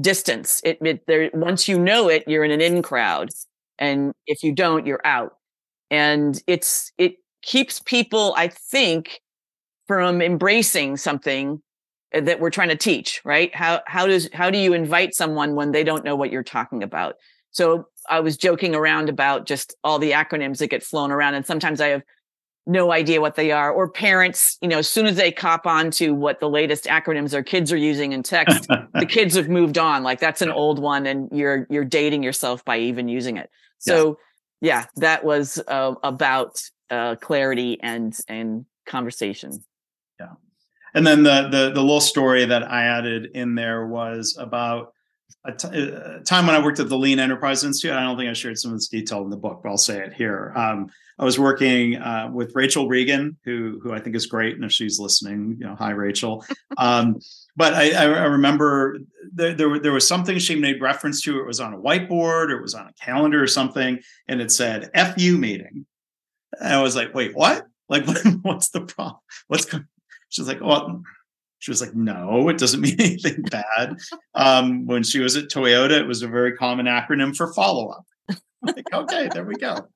[0.01, 0.61] distance.
[0.65, 3.31] It, it there once you know it, you're in an in crowd,
[3.79, 5.35] and if you don't, you're out.
[5.91, 9.21] And it's it keeps people, I think,
[9.87, 11.63] from embracing something
[12.13, 13.21] eh, that we're trying to teach.
[13.25, 13.55] Right?
[13.55, 16.83] How how does how do you invite someone when they don't know what you're talking
[16.83, 17.17] about?
[17.51, 21.47] So I was joking around about just all the acronyms that get flown around, and
[21.47, 22.03] sometimes I have
[22.69, 25.91] no idea what they are or parents you know as soon as they cop on
[25.91, 29.79] to what the latest acronyms their kids are using in text the kids have moved
[29.79, 30.03] on.
[30.03, 33.51] Like that's an old one and you're you're dating yourself by even using it.
[33.79, 34.19] So
[34.61, 36.61] yeah, yeah that was uh, about
[36.91, 39.65] uh, clarity and and conversation.
[40.21, 40.33] Yeah.
[40.95, 44.93] And then the the the little story that i added in there was about
[45.45, 47.93] a, t- a time when I worked at the Lean Enterprise Institute.
[47.93, 50.03] I don't think I shared some of this detail in the book, but I'll say
[50.03, 50.53] it here.
[50.57, 54.65] Um, I was working uh, with Rachel Regan, who who I think is great, and
[54.65, 56.45] if she's listening, you know, hi Rachel.
[56.77, 57.19] Um,
[57.57, 58.99] but I, I, remember
[59.33, 61.41] there, there, there was something she made reference to.
[61.41, 63.99] It was on a whiteboard, or it was on a calendar, or something,
[64.29, 65.87] and it said "FU meeting."
[66.61, 67.67] And I was like, "Wait, what?
[67.89, 68.07] Like,
[68.43, 69.19] what's the problem?
[69.49, 69.67] What's?"
[70.29, 71.03] She's like, "Well."
[71.61, 73.97] She was like, no, it doesn't mean anything bad.
[74.37, 78.05] Um, when she was at Toyota, it was a very common acronym for follow up.
[78.63, 79.89] Like, okay, there we go.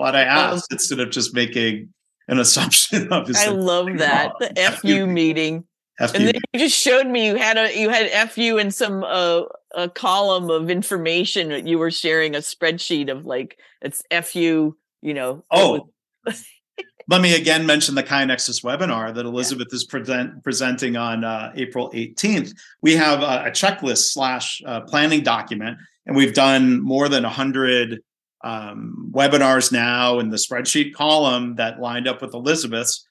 [0.00, 1.92] What I asked instead of just making
[2.26, 3.30] an assumption of.
[3.36, 5.64] I like, love that the FU meeting.
[5.98, 6.10] FU.
[6.14, 9.42] And then you just showed me you had a you had FU in some uh,
[9.74, 14.74] a column of information that you were sharing a spreadsheet of like it's FU.
[15.02, 15.44] You know.
[15.50, 15.90] Oh.
[17.08, 19.76] let me again mention the KaiNexus webinar that Elisabeth yeah.
[19.76, 22.54] is present, presenting on uh, April 18th.
[22.80, 25.76] We have a, a checklist slash uh, planning document,
[26.06, 28.00] and we've done more than 100
[28.42, 30.18] um, webinars now.
[30.18, 33.06] in the spreadsheet column that lined up with Elisabeth's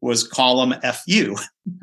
[0.00, 1.36] was column FU.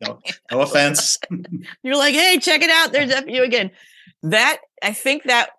[0.00, 0.18] no,
[0.50, 1.18] no offense.
[1.82, 2.92] You're like, hey, check it out.
[2.92, 3.70] There's FU again.
[4.22, 5.50] That I think that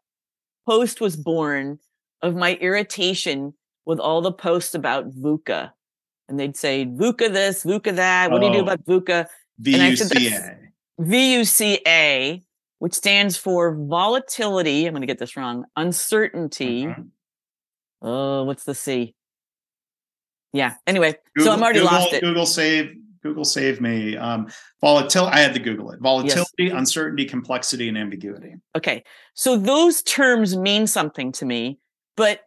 [0.68, 1.80] post was born
[2.22, 3.54] of my irritation
[3.86, 5.72] with all the posts about VUCA.
[6.30, 8.32] And they'd say, VUCA this, VUCA that.
[8.32, 8.74] What oh, do you do oh.
[8.74, 9.28] about VUCA?
[9.62, 10.58] VUCA.
[11.02, 12.44] VUCA,
[12.84, 14.86] which stands for volatility.
[14.86, 15.64] I'm going to get this wrong.
[15.78, 16.84] Uncertainty.
[16.84, 17.02] Mm-hmm.
[18.02, 19.16] Oh, what's the C?
[20.52, 20.74] Yeah.
[20.86, 22.22] Anyway, Google, so I'm already Google, lost it.
[22.22, 24.18] Google save Google save me.
[24.18, 24.50] Um,
[24.82, 25.34] volatility.
[25.34, 26.02] I had to Google it.
[26.02, 26.74] Volatility, yes.
[26.74, 28.56] uncertainty, complexity, and ambiguity.
[28.76, 31.80] Okay, so those terms mean something to me,
[32.18, 32.42] but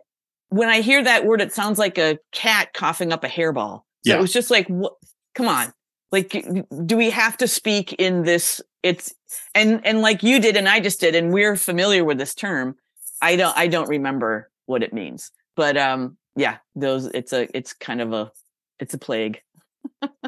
[0.51, 3.85] when I hear that word, it sounds like a cat coughing up a hairball.
[4.05, 4.17] So yeah.
[4.17, 4.93] it was just like, what?
[5.35, 5.73] Come on,
[6.13, 6.45] like,
[6.87, 8.61] do we have to speak in this?
[8.83, 9.15] It's
[9.55, 12.77] and and like you did and I just did, and we're familiar with this term.
[13.21, 17.73] I don't I don't remember what it means, but um, yeah, those it's a it's
[17.73, 18.31] kind of a
[18.79, 19.41] it's a plague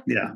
[0.07, 0.31] yeah.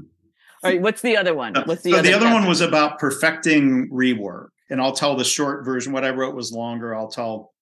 [0.64, 0.80] All right.
[0.80, 1.54] What's the other one?
[1.64, 2.08] What's the so other?
[2.08, 5.92] The other one was about perfecting rework, and I'll tell the short version.
[5.92, 6.94] What I wrote was longer.
[6.94, 7.52] I'll tell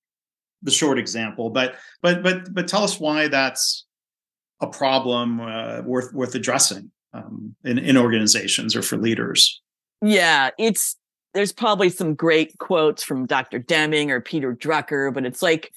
[0.62, 3.86] the short example, but but but but tell us why that's
[4.60, 9.60] a problem uh, worth worth addressing um, in in organizations or for leaders.
[10.02, 10.96] Yeah, it's
[11.34, 13.58] there's probably some great quotes from Dr.
[13.58, 15.72] Deming or Peter Drucker, but it's like,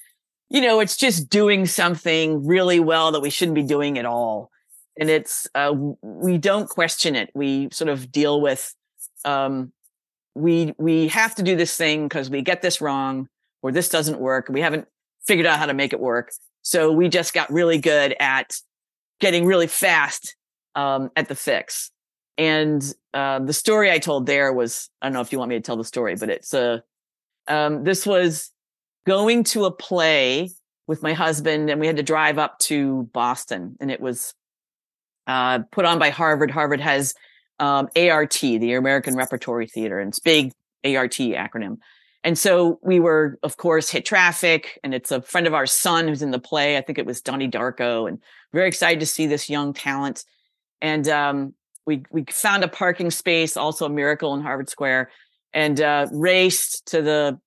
[0.50, 4.50] you know, it's just doing something really well that we shouldn't be doing at all
[4.98, 7.30] and it's uh, we don't question it.
[7.34, 8.74] We sort of deal with
[9.24, 9.72] um,
[10.34, 13.28] we we have to do this thing because we get this wrong
[13.62, 14.48] or this doesn't work.
[14.48, 14.86] We haven't
[15.26, 16.32] figured out how to make it work.
[16.62, 18.56] So we just got really good at
[19.20, 20.36] getting really fast
[20.74, 21.90] um, at the fix.
[22.36, 25.56] And uh, the story I told there was I don't know if you want me
[25.56, 26.82] to tell the story, but it's a
[27.46, 28.50] um, this was
[29.06, 30.50] going to a play
[30.86, 34.34] with my husband, and we had to drive up to Boston, and it was
[35.26, 36.50] uh, put on by Harvard.
[36.50, 37.14] Harvard has
[37.58, 40.52] um, ART, the American Repertory Theater, and it's big
[40.84, 41.78] ART acronym.
[42.22, 46.08] And so we were, of course, hit traffic, and it's a friend of our son
[46.08, 46.76] who's in the play.
[46.76, 48.18] I think it was Donnie Darko, and
[48.52, 50.24] very excited to see this young talent.
[50.84, 51.54] And um,
[51.86, 55.10] we we found a parking space, also a miracle in Harvard Square,
[55.54, 57.40] and uh, raced to the,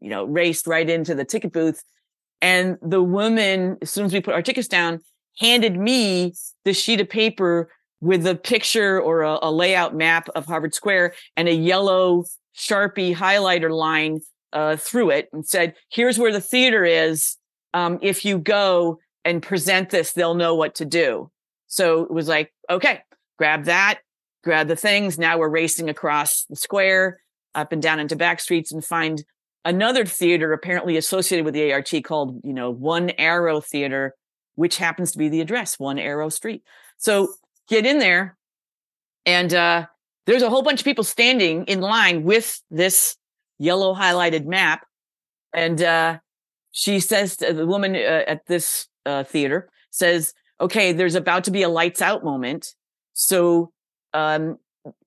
[0.00, 1.84] you know, raced right into the ticket booth.
[2.40, 5.00] And the woman, as soon as we put our tickets down,
[5.38, 7.70] handed me the sheet of paper
[8.00, 12.24] with a picture or a, a, layout map of Harvard Square and a yellow
[12.58, 14.22] Sharpie highlighter line
[14.52, 17.36] uh, through it and said, here's where the theater is.
[17.74, 21.30] Um, if you go and present this, they'll know what to do.
[21.72, 23.00] So it was like, okay,
[23.38, 24.00] grab that,
[24.44, 25.18] grab the things.
[25.18, 27.20] Now we're racing across the square,
[27.54, 29.24] up and down into back streets and find
[29.64, 34.14] another theater apparently associated with the ART called, you know, One Arrow Theater
[34.54, 36.62] which happens to be the address, One Arrow Street.
[36.98, 37.34] So
[37.68, 38.36] get in there,
[39.24, 39.86] and uh,
[40.26, 43.16] there's a whole bunch of people standing in line with this
[43.58, 44.86] yellow highlighted map.
[45.54, 46.18] And uh,
[46.70, 51.62] she says, the woman uh, at this uh, theater says, okay, there's about to be
[51.62, 52.74] a lights out moment.
[53.12, 53.72] So
[54.14, 54.58] um,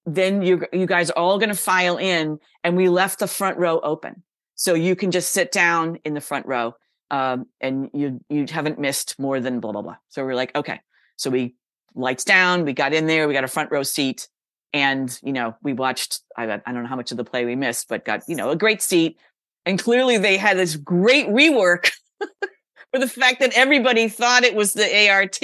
[0.06, 3.58] then you, you guys are all going to file in, and we left the front
[3.58, 4.24] row open.
[4.56, 6.76] So you can just sit down in the front row
[7.12, 9.98] um, and you you haven't missed more than blah blah blah.
[10.10, 10.82] So we're like, okay.
[11.18, 11.56] So we
[11.94, 12.66] lights down.
[12.66, 13.28] We got in there.
[13.28, 14.28] We got a front row seat,
[14.74, 16.22] and you know we watched.
[16.38, 18.50] I I don't know how much of the play we missed, but got you know
[18.50, 19.18] a great seat.
[19.66, 21.92] And clearly they had this great rework
[22.96, 25.38] for the fact that everybody thought it was the ART,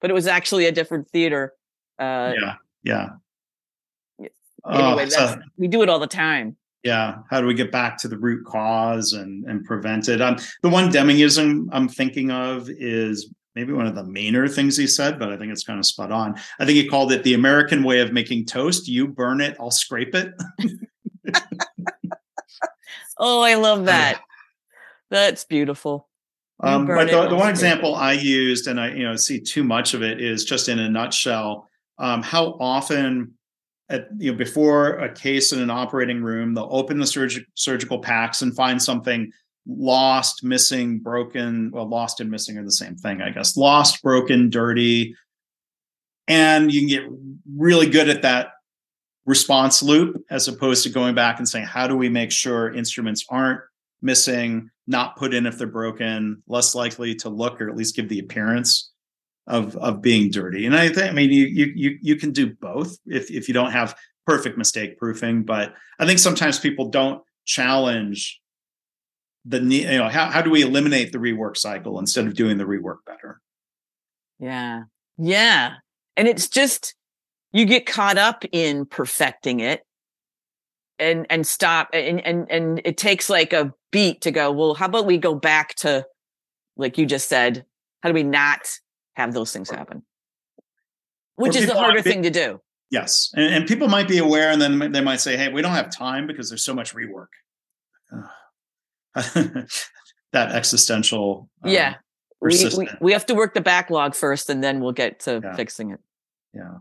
[0.00, 1.52] but it was actually a different theater.
[1.98, 3.08] Uh, yeah, yeah.
[4.70, 6.56] Anyway, oh, so, we do it all the time.
[6.84, 10.20] Yeah how do we get back to the root cause and and prevent it?
[10.20, 14.88] Um, the one demingism i'm thinking of is maybe one of the mainer things he
[14.88, 16.34] said but i think it's kind of spot on.
[16.58, 19.70] I think he called it the american way of making toast you burn it i'll
[19.70, 20.32] scrape it.
[23.16, 24.20] Oh i love that.
[25.08, 26.08] That's beautiful
[26.62, 29.94] um, but the, the one example i used and i you know see too much
[29.94, 33.34] of it is just in a nutshell um, how often
[33.92, 37.98] at, you know, before a case in an operating room, they'll open the surg- surgical
[37.98, 39.30] packs and find something
[39.66, 41.70] lost, missing, broken.
[41.70, 43.56] Well, lost and missing are the same thing, I guess.
[43.56, 45.14] Lost, broken, dirty.
[46.26, 47.18] And you can get
[47.56, 48.52] really good at that
[49.26, 53.24] response loop as opposed to going back and saying, how do we make sure instruments
[53.28, 53.60] aren't
[54.02, 58.08] missing, not put in if they're broken, less likely to look or at least give
[58.08, 58.90] the appearance
[59.46, 60.66] of of being dirty.
[60.66, 63.72] And I think I mean you you you can do both if if you don't
[63.72, 63.96] have
[64.26, 68.40] perfect mistake proofing, but I think sometimes people don't challenge
[69.44, 72.64] the you know how how do we eliminate the rework cycle instead of doing the
[72.64, 73.40] rework better?
[74.38, 74.82] Yeah.
[75.18, 75.74] Yeah.
[76.16, 76.94] And it's just
[77.52, 79.82] you get caught up in perfecting it
[80.98, 84.86] and and stop and and and it takes like a beat to go well how
[84.86, 86.04] about we go back to
[86.76, 87.64] like you just said
[88.02, 88.68] how do we not
[89.14, 90.02] have those things happen?
[91.36, 92.60] Which is the harder be, thing to do.
[92.90, 95.72] Yes and, and, people might be aware and then they might say hey we don't
[95.72, 97.28] have time because there's so much rework.
[100.32, 101.94] That existential yeah um,
[102.40, 105.54] we, we, we have to work the backlog first and then we'll get to yeah.
[105.54, 106.00] fixing it.
[106.54, 106.78] Yeah